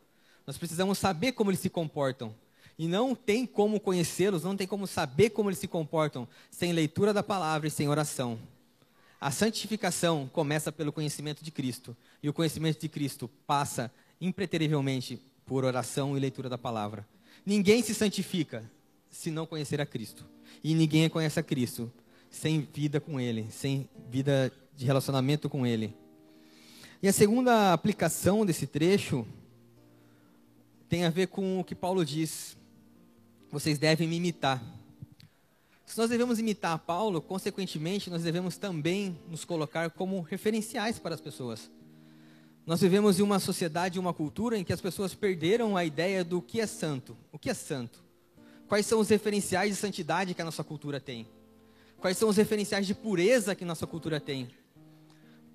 Nós 0.44 0.58
precisamos 0.58 0.98
saber 0.98 1.30
como 1.30 1.52
eles 1.52 1.60
se 1.60 1.70
comportam. 1.70 2.34
E 2.76 2.88
não 2.88 3.14
tem 3.14 3.46
como 3.46 3.78
conhecê-los, 3.78 4.42
não 4.42 4.56
tem 4.56 4.66
como 4.66 4.88
saber 4.88 5.30
como 5.30 5.48
eles 5.48 5.60
se 5.60 5.68
comportam 5.68 6.26
sem 6.50 6.72
leitura 6.72 7.14
da 7.14 7.22
palavra 7.22 7.68
e 7.68 7.70
sem 7.70 7.88
oração. 7.88 8.40
A 9.20 9.30
santificação 9.30 10.28
começa 10.32 10.72
pelo 10.72 10.92
conhecimento 10.92 11.44
de 11.44 11.52
Cristo. 11.52 11.96
E 12.20 12.28
o 12.28 12.32
conhecimento 12.32 12.80
de 12.80 12.88
Cristo 12.88 13.30
passa 13.46 13.88
impreterivelmente 14.20 15.22
por 15.46 15.64
oração 15.64 16.16
e 16.16 16.20
leitura 16.20 16.48
da 16.48 16.58
palavra. 16.58 17.06
Ninguém 17.46 17.84
se 17.84 17.94
santifica 17.94 18.68
se 19.08 19.30
não 19.30 19.46
conhecer 19.46 19.80
a 19.80 19.86
Cristo. 19.86 20.24
E 20.64 20.74
ninguém 20.74 21.08
conhece 21.08 21.38
a 21.38 21.42
Cristo 21.44 21.88
sem 22.30 22.60
vida 22.72 23.00
com 23.00 23.20
Ele, 23.20 23.46
sem 23.50 23.88
vida 24.10 24.52
de 24.76 24.84
relacionamento 24.84 25.48
com 25.48 25.66
Ele. 25.66 25.94
E 27.02 27.08
a 27.08 27.12
segunda 27.12 27.72
aplicação 27.72 28.44
desse 28.44 28.66
trecho 28.66 29.26
tem 30.88 31.04
a 31.04 31.10
ver 31.10 31.28
com 31.28 31.60
o 31.60 31.64
que 31.64 31.74
Paulo 31.74 32.04
diz: 32.04 32.56
vocês 33.50 33.78
devem 33.78 34.08
me 34.08 34.16
imitar. 34.16 34.62
Se 35.86 35.96
nós 35.96 36.10
devemos 36.10 36.38
imitar 36.38 36.78
Paulo, 36.80 37.20
consequentemente, 37.22 38.10
nós 38.10 38.22
devemos 38.22 38.58
também 38.58 39.18
nos 39.28 39.44
colocar 39.44 39.90
como 39.90 40.20
referenciais 40.20 40.98
para 40.98 41.14
as 41.14 41.20
pessoas. 41.20 41.70
Nós 42.66 42.82
vivemos 42.82 43.18
em 43.18 43.22
uma 43.22 43.38
sociedade, 43.38 43.98
uma 43.98 44.12
cultura 44.12 44.58
em 44.58 44.64
que 44.64 44.72
as 44.74 44.80
pessoas 44.80 45.14
perderam 45.14 45.76
a 45.76 45.86
ideia 45.86 46.22
do 46.22 46.42
que 46.42 46.60
é 46.60 46.66
santo. 46.66 47.16
O 47.32 47.38
que 47.38 47.48
é 47.48 47.54
santo? 47.54 48.04
Quais 48.68 48.84
são 48.84 49.00
os 49.00 49.08
referenciais 49.08 49.70
de 49.70 49.80
santidade 49.80 50.34
que 50.34 50.42
a 50.42 50.44
nossa 50.44 50.62
cultura 50.62 51.00
tem? 51.00 51.26
Quais 52.00 52.16
são 52.16 52.28
os 52.28 52.36
referenciais 52.36 52.86
de 52.86 52.94
pureza 52.94 53.54
que 53.54 53.64
nossa 53.64 53.86
cultura 53.86 54.20
tem? 54.20 54.48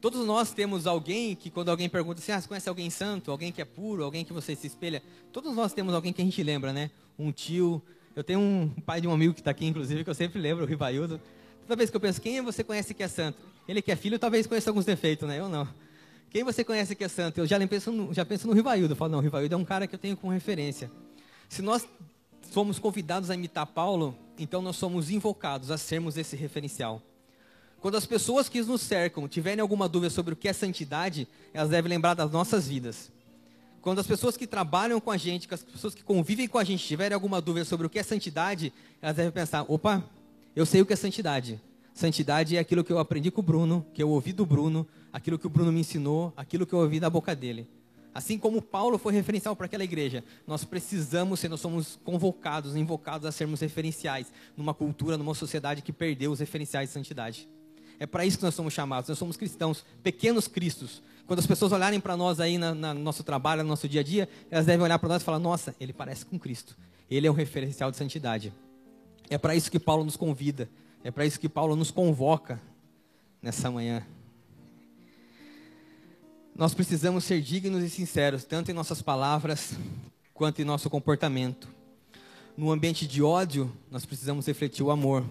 Todos 0.02 0.26
nós 0.26 0.52
temos 0.52 0.86
alguém 0.86 1.34
que, 1.34 1.50
quando 1.50 1.70
alguém 1.70 1.88
pergunta 1.88 2.20
assim, 2.20 2.34
ah, 2.34 2.42
você 2.42 2.48
conhece 2.48 2.68
alguém 2.68 2.90
santo, 2.90 3.32
alguém 3.32 3.54
que 3.54 3.62
é 3.62 3.66
puro, 3.66 4.04
alguém 4.04 4.26
que 4.26 4.34
você 4.34 4.54
se 4.54 4.68
espelha? 4.68 5.02
Todos 5.32 5.56
nós 5.56 5.72
temos 5.72 5.94
alguém 5.94 6.12
que 6.12 6.22
a 6.22 6.26
gente 6.26 6.44
lembra, 6.44 6.74
né? 6.74 6.92
Um 7.18 7.32
tio. 7.32 7.82
Eu 8.14 8.24
tenho 8.24 8.42
um 8.42 8.70
pai 8.86 9.00
de 9.00 9.08
um 9.08 9.14
amigo 9.14 9.34
que 9.34 9.40
está 9.40 9.52
aqui, 9.52 9.66
inclusive, 9.66 10.04
que 10.04 10.10
eu 10.10 10.14
sempre 10.14 10.42
lembro, 10.42 10.66
o 10.66 10.68
Rivaildo. 10.68 11.22
Toda 11.62 11.78
vez 11.78 11.90
que 11.90 11.96
eu 11.96 12.02
penso, 12.02 12.22
quem 12.22 12.42
você 12.42 12.62
conhece 12.66 12.94
que 12.94 13.02
é 13.02 13.08
santo? 13.08 13.40
Ele 13.66 13.82
que 13.82 13.94
é 13.94 13.96
filho, 13.96 14.20
talvez 14.20 14.46
conheça 14.46 14.70
alguns 14.70 14.84
defeitos, 14.84 15.26
né? 15.26 15.40
Eu 15.40 15.48
não. 15.48 15.66
Quem 16.30 16.44
você 16.44 16.66
conhece 16.66 16.94
que 16.96 17.04
é 17.06 17.08
santo? 17.08 17.38
Eu 17.38 17.48
já 17.48 17.58
penso 17.66 17.90
no, 17.90 18.14
já 18.14 18.26
penso 18.26 18.46
no 18.48 18.54
Rivaildo. 18.54 18.92
Eu 18.92 18.98
falo, 18.98 19.14
não, 19.14 19.20
o 19.20 19.22
Rivaildo 19.22 19.56
é 19.56 19.58
um 19.58 19.64
cara 19.64 19.88
que 19.88 19.96
eu 19.96 20.00
tenho 20.00 20.18
como 20.18 20.34
referência. 20.34 20.92
Se 21.48 21.62
nós 21.62 21.88
fomos 22.54 22.78
convidados 22.78 23.32
a 23.32 23.34
imitar 23.34 23.66
Paulo, 23.66 24.16
então 24.38 24.62
nós 24.62 24.76
somos 24.76 25.10
invocados 25.10 25.72
a 25.72 25.78
sermos 25.78 26.18
esse 26.18 26.36
referencial. 26.36 27.02
Quando 27.82 27.96
as 27.96 28.06
pessoas 28.06 28.48
que 28.48 28.62
nos 28.62 28.80
cercam 28.82 29.28
tiverem 29.28 29.60
alguma 29.60 29.90
dúvida 29.90 30.12
sobre 30.12 30.34
o 30.36 30.38
que 30.38 30.48
é 30.48 30.54
santidade, 30.54 31.28
elas 31.52 31.72
devem 31.72 31.90
lembrar 31.90 32.14
das 32.14 32.32
nossas 32.32 32.68
vidas. 32.68 33.12
Quando 33.82 33.98
as 33.98 34.06
pessoas 34.06 34.38
que 34.38 34.46
trabalham 34.46 35.02
com 35.02 35.10
a 35.10 35.18
gente, 35.18 35.48
as 35.52 35.64
pessoas 35.64 35.96
que 35.96 36.04
convivem 36.04 36.48
com 36.48 36.60
a 36.60 36.64
gente 36.64 36.86
tiverem 36.86 37.16
alguma 37.16 37.42
dúvida 37.42 37.66
sobre 37.66 37.88
o 37.88 37.90
que 37.90 37.98
é 37.98 38.04
santidade, 38.04 38.72
elas 39.02 39.16
devem 39.16 39.32
pensar: 39.32 39.66
opa, 39.68 40.04
eu 40.56 40.66
sei 40.66 40.80
o 40.80 40.86
que 40.86 40.94
é 40.94 40.96
santidade. 40.96 41.60
Santidade 41.92 42.56
é 42.56 42.60
aquilo 42.60 42.84
que 42.84 42.94
eu 42.94 43.00
aprendi 43.00 43.32
com 43.32 43.42
o 43.42 43.44
Bruno, 43.44 43.84
que 43.96 44.02
eu 44.02 44.10
ouvi 44.10 44.32
do 44.32 44.46
Bruno, 44.46 44.88
aquilo 45.12 45.40
que 45.40 45.48
o 45.48 45.50
Bruno 45.50 45.72
me 45.72 45.80
ensinou, 45.80 46.32
aquilo 46.38 46.68
que 46.68 46.74
eu 46.74 46.80
ouvi 46.80 47.00
da 47.00 47.10
boca 47.10 47.36
dele. 47.36 47.68
Assim 48.14 48.38
como 48.38 48.62
Paulo 48.62 48.98
foi 48.98 49.12
referencial 49.14 49.56
para 49.56 49.66
aquela 49.66 49.84
igreja, 49.84 50.24
nós 50.46 50.64
precisamos 50.64 51.40
ser, 51.40 51.50
nós 51.50 51.60
somos 51.60 52.00
convocados, 52.04 52.76
invocados 52.76 53.26
a 53.26 53.32
sermos 53.32 53.60
referenciais 53.60 54.32
numa 54.56 54.74
cultura, 54.74 55.18
numa 55.18 55.34
sociedade 55.34 55.82
que 55.82 55.92
perdeu 55.92 56.32
os 56.32 56.40
referenciais 56.40 56.90
de 56.90 56.94
santidade. 56.94 57.50
É 58.00 58.06
para 58.06 58.26
isso 58.26 58.38
que 58.38 58.44
nós 58.44 58.54
somos 58.54 58.74
chamados. 58.74 59.10
Nós 59.10 59.18
somos 59.18 59.38
cristãos, 59.38 59.86
pequenos 60.02 60.48
cristos. 60.48 61.02
Quando 61.26 61.40
as 61.40 61.48
pessoas 61.48 61.72
olharem 61.72 62.00
para 62.00 62.18
nós 62.18 62.40
aí 62.40 62.58
no 62.58 62.94
nosso 62.96 63.24
trabalho, 63.24 63.64
no 63.64 63.70
nosso 63.70 63.88
dia 63.88 64.02
a 64.02 64.04
dia, 64.04 64.28
elas 64.52 64.66
devem 64.66 64.84
olhar 64.84 65.00
para 65.00 65.10
nós 65.10 65.22
e 65.22 65.26
falar: 65.26 65.40
Nossa, 65.40 65.76
ele 65.80 65.94
parece 65.94 66.26
com 66.26 66.38
Cristo. 66.38 66.78
Ele 67.10 67.28
é 67.28 67.32
um 67.32 67.34
referencial 67.34 67.90
de 67.92 67.98
santidade. 67.98 68.54
É 69.30 69.38
para 69.38 69.56
isso 69.56 69.72
que 69.72 69.80
Paulo 69.80 70.04
nos 70.04 70.18
convida. 70.18 70.70
É 71.04 71.12
para 71.12 71.26
isso 71.26 71.40
que 71.40 71.50
Paulo 71.50 71.76
nos 71.76 71.92
convoca 71.92 72.62
nessa 73.42 73.70
manhã. 73.70 74.06
Nós 76.56 76.76
precisamos 76.76 77.24
ser 77.24 77.42
dignos 77.42 77.84
e 77.84 77.90
sinceros, 77.90 78.44
tanto 78.44 78.70
em 78.70 78.76
nossas 78.76 79.02
palavras 79.02 79.74
quanto 80.36 80.62
em 80.62 80.66
nosso 80.66 80.88
comportamento. 80.88 81.68
No 82.56 82.72
ambiente 82.72 83.08
de 83.08 83.24
ódio, 83.24 83.76
nós 83.90 84.06
precisamos 84.06 84.46
refletir 84.46 84.84
o 84.84 84.92
amor. 84.92 85.26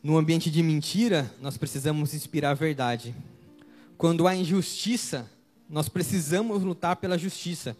No 0.00 0.16
ambiente 0.16 0.48
de 0.48 0.62
mentira, 0.62 1.34
nós 1.40 1.56
precisamos 1.56 2.14
inspirar 2.14 2.50
a 2.50 2.54
verdade. 2.54 3.12
Quando 3.98 4.28
há 4.28 4.36
injustiça, 4.36 5.28
nós 5.68 5.88
precisamos 5.88 6.62
lutar 6.62 6.94
pela 6.96 7.18
justiça. 7.18 7.76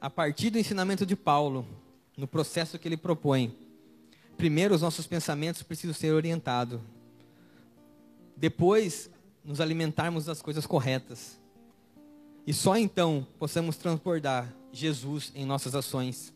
A 0.00 0.08
partir 0.08 0.50
do 0.50 0.58
ensinamento 0.58 1.04
de 1.04 1.16
Paulo, 1.16 1.66
no 2.16 2.28
processo 2.28 2.78
que 2.78 2.86
ele 2.86 2.96
propõe, 2.96 3.52
primeiro 4.36 4.72
os 4.72 4.82
nossos 4.82 5.04
pensamentos 5.04 5.64
precisam 5.64 5.94
ser 5.94 6.12
orientados. 6.12 6.80
Depois, 8.36 9.10
nos 9.44 9.60
alimentarmos 9.60 10.24
das 10.24 10.40
coisas 10.40 10.66
corretas. 10.66 11.38
E 12.46 12.52
só 12.52 12.76
então 12.76 13.26
possamos 13.38 13.76
transbordar 13.76 14.52
Jesus 14.72 15.32
em 15.34 15.44
nossas 15.44 15.74
ações. 15.74 16.32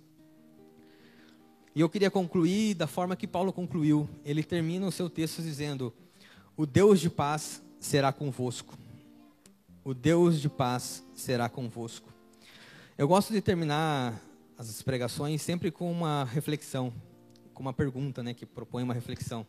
E 1.75 1.81
eu 1.81 1.89
queria 1.89 2.11
concluir 2.11 2.75
da 2.75 2.87
forma 2.87 3.17
que 3.17 3.27
Paulo 3.27 3.53
concluiu. 3.53 4.09
Ele 4.25 4.43
termina 4.43 4.87
o 4.87 4.93
seu 4.93 5.09
texto 5.09 5.43
dizendo: 5.43 5.93
O 6.57 6.67
Deus 6.67 7.01
de 7.01 7.09
paz 7.11 7.63
será 7.79 8.13
convosco. 8.13 8.77
O 9.85 9.95
Deus 9.95 10.41
de 10.41 10.49
paz 10.49 11.05
será 11.15 11.49
convosco. 11.49 12.13
Eu 12.97 13.07
gosto 13.07 13.33
de 13.33 13.41
terminar 13.41 14.21
as 14.57 14.83
pregações 14.83 15.41
sempre 15.41 15.71
com 15.71 15.91
uma 15.91 16.25
reflexão 16.25 16.93
com 17.59 17.63
uma 17.63 17.73
pergunta, 17.73 18.23
né, 18.23 18.33
que 18.33 18.47
propõe 18.47 18.85
uma 18.85 18.95
reflexão. 18.95 19.45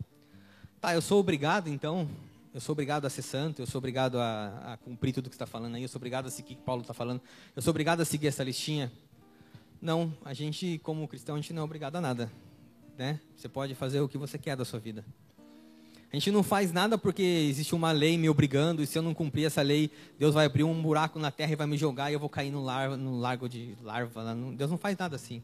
Tá, 0.81 0.95
eu 0.95 1.01
sou 1.01 1.19
obrigado, 1.19 1.69
então, 1.69 2.09
eu 2.53 2.59
sou 2.59 2.73
obrigado 2.73 3.05
a 3.05 3.09
ser 3.09 3.21
santo, 3.21 3.61
eu 3.61 3.67
sou 3.67 3.79
obrigado 3.79 4.19
a, 4.19 4.73
a 4.73 4.77
cumprir 4.77 5.13
tudo 5.13 5.29
que 5.29 5.35
está 5.35 5.45
falando 5.45 5.75
aí, 5.75 5.83
eu 5.83 5.89
sou 5.89 5.99
obrigado 5.99 6.27
a 6.27 6.31
seguir 6.31 6.53
o 6.53 6.57
que 6.57 6.63
Paulo 6.63 6.81
está 6.81 6.93
falando, 6.93 7.21
eu 7.55 7.61
sou 7.61 7.71
obrigado 7.71 8.01
a 8.01 8.05
seguir 8.05 8.27
essa 8.27 8.43
listinha. 8.43 8.91
Não, 9.81 10.13
a 10.25 10.33
gente, 10.33 10.79
como 10.83 11.07
cristão, 11.07 11.35
a 11.35 11.37
gente 11.37 11.53
não 11.53 11.61
é 11.61 11.65
obrigado 11.65 11.95
a 11.95 12.01
nada. 12.01 12.31
Né? 12.97 13.19
Você 13.35 13.47
pode 13.47 13.75
fazer 13.75 14.01
o 14.01 14.09
que 14.09 14.17
você 14.17 14.37
quer 14.37 14.57
da 14.57 14.65
sua 14.65 14.79
vida. 14.79 15.05
A 16.11 16.15
gente 16.15 16.31
não 16.31 16.41
faz 16.41 16.71
nada 16.71 16.97
porque 16.97 17.21
existe 17.21 17.75
uma 17.75 17.91
lei 17.91 18.17
me 18.17 18.27
obrigando, 18.27 18.81
e 18.81 18.87
se 18.87 18.97
eu 18.97 19.03
não 19.03 19.13
cumprir 19.13 19.45
essa 19.45 19.61
lei, 19.61 19.91
Deus 20.17 20.33
vai 20.33 20.47
abrir 20.47 20.63
um 20.63 20.81
buraco 20.81 21.19
na 21.19 21.29
terra 21.29 21.53
e 21.53 21.55
vai 21.55 21.67
me 21.67 21.77
jogar 21.77 22.09
e 22.09 22.15
eu 22.15 22.19
vou 22.19 22.29
cair 22.29 22.51
no, 22.51 22.63
lar, 22.63 22.97
no 22.97 23.19
largo 23.19 23.47
de 23.47 23.77
larva. 23.83 24.35
Deus 24.55 24.71
não 24.71 24.77
faz 24.77 24.97
nada 24.97 25.15
assim. 25.15 25.43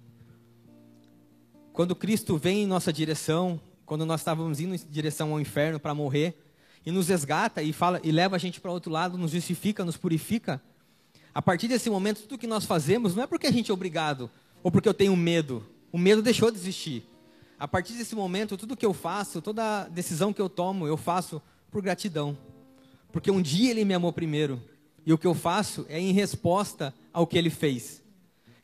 Quando 1.71 1.95
Cristo 1.95 2.37
vem 2.37 2.63
em 2.63 2.67
nossa 2.67 2.91
direção, 2.91 3.59
quando 3.85 4.05
nós 4.05 4.21
estávamos 4.21 4.59
indo 4.59 4.73
em 4.73 4.79
direção 4.89 5.33
ao 5.33 5.39
inferno 5.39 5.79
para 5.79 5.93
morrer, 5.93 6.44
e 6.85 6.91
nos 6.91 7.07
resgata 7.07 7.63
e 7.63 7.73
fala 7.73 7.99
e 8.03 8.11
leva 8.11 8.35
a 8.35 8.39
gente 8.39 8.61
para 8.61 8.71
outro 8.71 8.91
lado, 8.91 9.17
nos 9.17 9.31
justifica, 9.31 9.83
nos 9.83 9.97
purifica, 9.97 10.61
A 11.33 11.41
partir 11.41 11.67
desse 11.67 11.89
momento, 11.89 12.21
tudo 12.21 12.37
que 12.37 12.47
nós 12.47 12.63
fazemos 12.63 13.13
não 13.13 13.23
é 13.23 13.27
porque 13.27 13.47
a 13.47 13.51
gente 13.51 13.69
é 13.69 13.73
obrigado 13.73 14.29
ou 14.63 14.71
porque 14.71 14.87
eu 14.87 14.93
tenho 14.93 15.13
medo. 15.17 15.65
O 15.91 15.97
medo 15.97 16.21
deixou 16.21 16.49
de 16.49 16.57
existir. 16.57 17.03
A 17.59 17.67
partir 17.67 17.93
desse 17.93 18.15
momento, 18.15 18.55
tudo 18.55 18.77
que 18.77 18.85
eu 18.85 18.93
faço, 18.93 19.41
toda 19.41 19.89
decisão 19.89 20.31
que 20.31 20.41
eu 20.41 20.47
tomo, 20.47 20.87
eu 20.87 20.95
faço 20.95 21.41
por 21.69 21.81
gratidão. 21.81 22.37
Porque 23.11 23.29
um 23.29 23.41
dia 23.41 23.71
ele 23.71 23.83
me 23.83 23.93
amou 23.93 24.13
primeiro. 24.13 24.61
E 25.05 25.11
o 25.11 25.17
que 25.17 25.27
eu 25.27 25.33
faço 25.33 25.85
é 25.89 25.99
em 25.99 26.13
resposta 26.13 26.93
ao 27.11 27.27
que 27.27 27.37
ele 27.37 27.49
fez. 27.49 28.01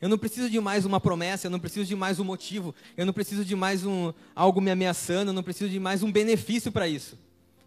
Eu 0.00 0.08
não 0.08 0.18
preciso 0.18 0.50
de 0.50 0.58
mais 0.58 0.84
uma 0.84 0.98
promessa, 0.98 1.46
eu 1.46 1.50
não 1.50 1.60
preciso 1.60 1.86
de 1.86 1.94
mais 1.94 2.18
um 2.18 2.24
motivo, 2.24 2.74
eu 2.96 3.06
não 3.06 3.12
preciso 3.12 3.44
de 3.44 3.54
mais 3.54 3.86
um 3.86 4.12
algo 4.34 4.60
me 4.60 4.70
ameaçando, 4.70 5.30
eu 5.30 5.34
não 5.34 5.42
preciso 5.42 5.70
de 5.70 5.78
mais 5.78 6.02
um 6.02 6.10
benefício 6.10 6.72
para 6.72 6.88
isso. 6.88 7.16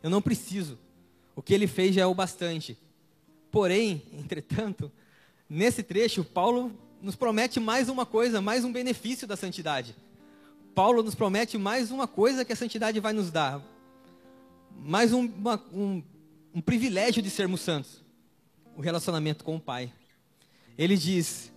Eu 0.05 0.11
não 0.11 0.21
preciso. 0.21 0.77
O 1.35 1.41
que 1.41 1.51
ele 1.51 1.65
fez 1.65 1.95
já 1.95 2.03
é 2.03 2.05
o 2.05 2.13
bastante. 2.13 2.77
Porém, 3.49 4.03
entretanto, 4.13 4.91
nesse 5.49 5.81
trecho, 5.81 6.23
Paulo 6.23 6.71
nos 7.01 7.15
promete 7.15 7.59
mais 7.59 7.89
uma 7.89 8.05
coisa, 8.05 8.39
mais 8.39 8.63
um 8.63 8.71
benefício 8.71 9.27
da 9.27 9.35
santidade. 9.35 9.95
Paulo 10.75 11.01
nos 11.01 11.15
promete 11.15 11.57
mais 11.57 11.89
uma 11.89 12.07
coisa 12.07 12.45
que 12.45 12.53
a 12.53 12.55
santidade 12.55 12.99
vai 12.99 13.13
nos 13.13 13.31
dar. 13.31 13.59
Mais 14.77 15.11
um, 15.11 15.25
uma, 15.25 15.59
um, 15.73 16.03
um 16.53 16.61
privilégio 16.61 17.19
de 17.19 17.31
sermos 17.31 17.61
santos. 17.61 18.03
O 18.77 18.81
relacionamento 18.81 19.43
com 19.43 19.55
o 19.55 19.59
Pai. 19.59 19.91
Ele 20.77 20.95
diz: 20.95 21.51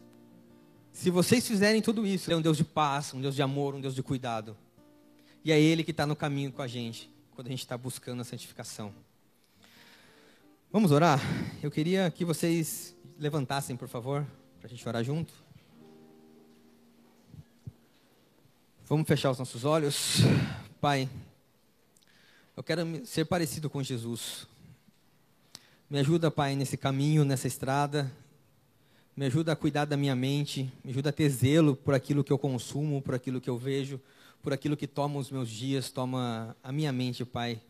se 0.91 1.11
vocês 1.11 1.47
fizerem 1.47 1.83
tudo 1.83 2.07
isso, 2.07 2.33
é 2.33 2.35
um 2.35 2.41
Deus 2.41 2.57
de 2.57 2.65
paz, 2.65 3.13
um 3.13 3.21
Deus 3.21 3.35
de 3.35 3.43
amor, 3.43 3.75
um 3.75 3.81
Deus 3.83 3.95
de 3.95 4.03
cuidado. 4.03 4.57
E 5.45 5.53
é 5.53 5.61
Ele 5.61 5.85
que 5.85 5.91
está 5.91 6.07
no 6.07 6.17
caminho 6.17 6.51
com 6.51 6.63
a 6.63 6.67
gente, 6.67 7.11
quando 7.39 7.47
a 7.47 7.51
gente 7.51 7.61
está 7.61 7.79
buscando 7.79 8.21
a 8.21 8.25
santificação. 8.25 8.93
Vamos 10.73 10.91
orar? 10.91 11.21
Eu 11.63 11.71
queria 11.71 12.11
que 12.11 12.25
vocês 12.25 12.97
levantassem, 13.17 13.77
por 13.77 13.87
favor, 13.87 14.27
para 14.59 14.67
a 14.67 14.69
gente 14.69 14.89
orar 14.89 15.05
junto. 15.05 15.33
Vamos 18.87 19.07
fechar 19.07 19.31
os 19.31 19.39
nossos 19.39 19.65
olhos. 19.65 20.17
Pai, 20.81 21.09
eu 22.57 22.63
quero 22.65 23.07
ser 23.07 23.25
parecido 23.25 23.71
com 23.71 23.85
Jesus. 23.85 24.49
Me 25.89 26.01
ajuda, 26.01 26.33
Pai, 26.33 26.57
nesse 26.57 26.77
caminho, 26.77 27.25
nessa 27.25 27.47
estrada 27.47 28.11
me 29.19 29.27
ajuda 29.27 29.51
a 29.51 29.57
cuidar 29.57 29.85
da 29.85 29.97
minha 29.97 30.15
mente, 30.15 30.73
me 30.85 30.93
ajuda 30.93 31.11
a 31.11 31.13
ter 31.13 31.29
zelo 31.29 31.75
por 31.75 31.93
aquilo 31.93 32.23
que 32.23 32.33
eu 32.33 32.39
consumo, 32.39 33.03
por 33.03 33.17
aquilo 33.17 33.41
que 33.41 33.51
eu 33.51 33.59
vejo, 33.59 34.01
por 34.43 34.53
aquilo 34.53 34.77
que 34.77 34.87
toma 34.87 35.19
os 35.19 35.31
meus 35.31 35.49
dias, 35.49 35.91
toma 35.91 36.57
a 36.63 36.73
minha 36.73 36.93
mente, 36.93 37.25
Pai. 37.25 37.61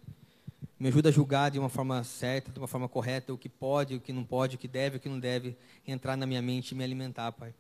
Me 0.79 0.89
ajuda 0.89 1.09
a 1.09 1.13
julgar 1.13 1.51
de 1.51 1.59
uma 1.59 1.69
forma 1.69 2.05
certa, 2.05 2.53
de 2.53 2.59
uma 2.59 2.69
forma 2.69 2.89
correta, 2.89 3.33
o 3.33 3.39
que 3.39 3.49
pode, 3.49 3.97
o 3.97 4.01
que 4.01 4.13
não 4.13 4.25
pode, 4.25 4.57
o 4.57 4.59
que 4.59 4.69
deve, 4.69 4.97
o 4.97 5.01
que 5.01 5.09
não 5.09 5.19
deve 5.19 5.57
entrar 5.87 6.17
na 6.17 6.27
minha 6.27 6.41
mente 6.41 6.73
e 6.73 6.75
me 6.75 6.85
alimentar, 6.85 7.33
Pai. 7.33 7.53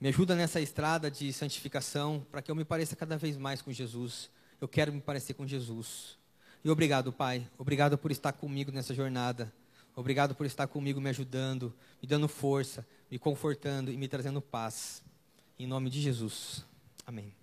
Me 0.00 0.08
ajuda 0.08 0.34
nessa 0.34 0.60
estrada 0.60 1.10
de 1.10 1.32
santificação 1.32 2.26
para 2.30 2.42
que 2.42 2.50
eu 2.50 2.54
me 2.54 2.64
pareça 2.64 2.94
cada 2.94 3.16
vez 3.16 3.36
mais 3.36 3.62
com 3.62 3.72
Jesus. 3.72 4.30
Eu 4.60 4.68
quero 4.68 4.92
me 4.92 5.00
parecer 5.00 5.34
com 5.34 5.46
Jesus. 5.46 6.16
E 6.64 6.70
obrigado, 6.70 7.12
Pai. 7.12 7.48
Obrigado 7.58 7.98
por 7.98 8.10
estar 8.10 8.32
comigo 8.32 8.70
nessa 8.70 8.94
jornada. 8.94 9.52
Obrigado 9.94 10.34
por 10.34 10.46
estar 10.46 10.66
comigo, 10.66 11.00
me 11.00 11.10
ajudando, 11.10 11.74
me 12.00 12.08
dando 12.08 12.28
força, 12.28 12.86
me 13.10 13.18
confortando 13.18 13.90
e 13.90 13.96
me 13.96 14.08
trazendo 14.08 14.40
paz. 14.40 15.02
Em 15.58 15.66
nome 15.66 15.90
de 15.90 16.00
Jesus. 16.00 16.64
Amém. 17.06 17.41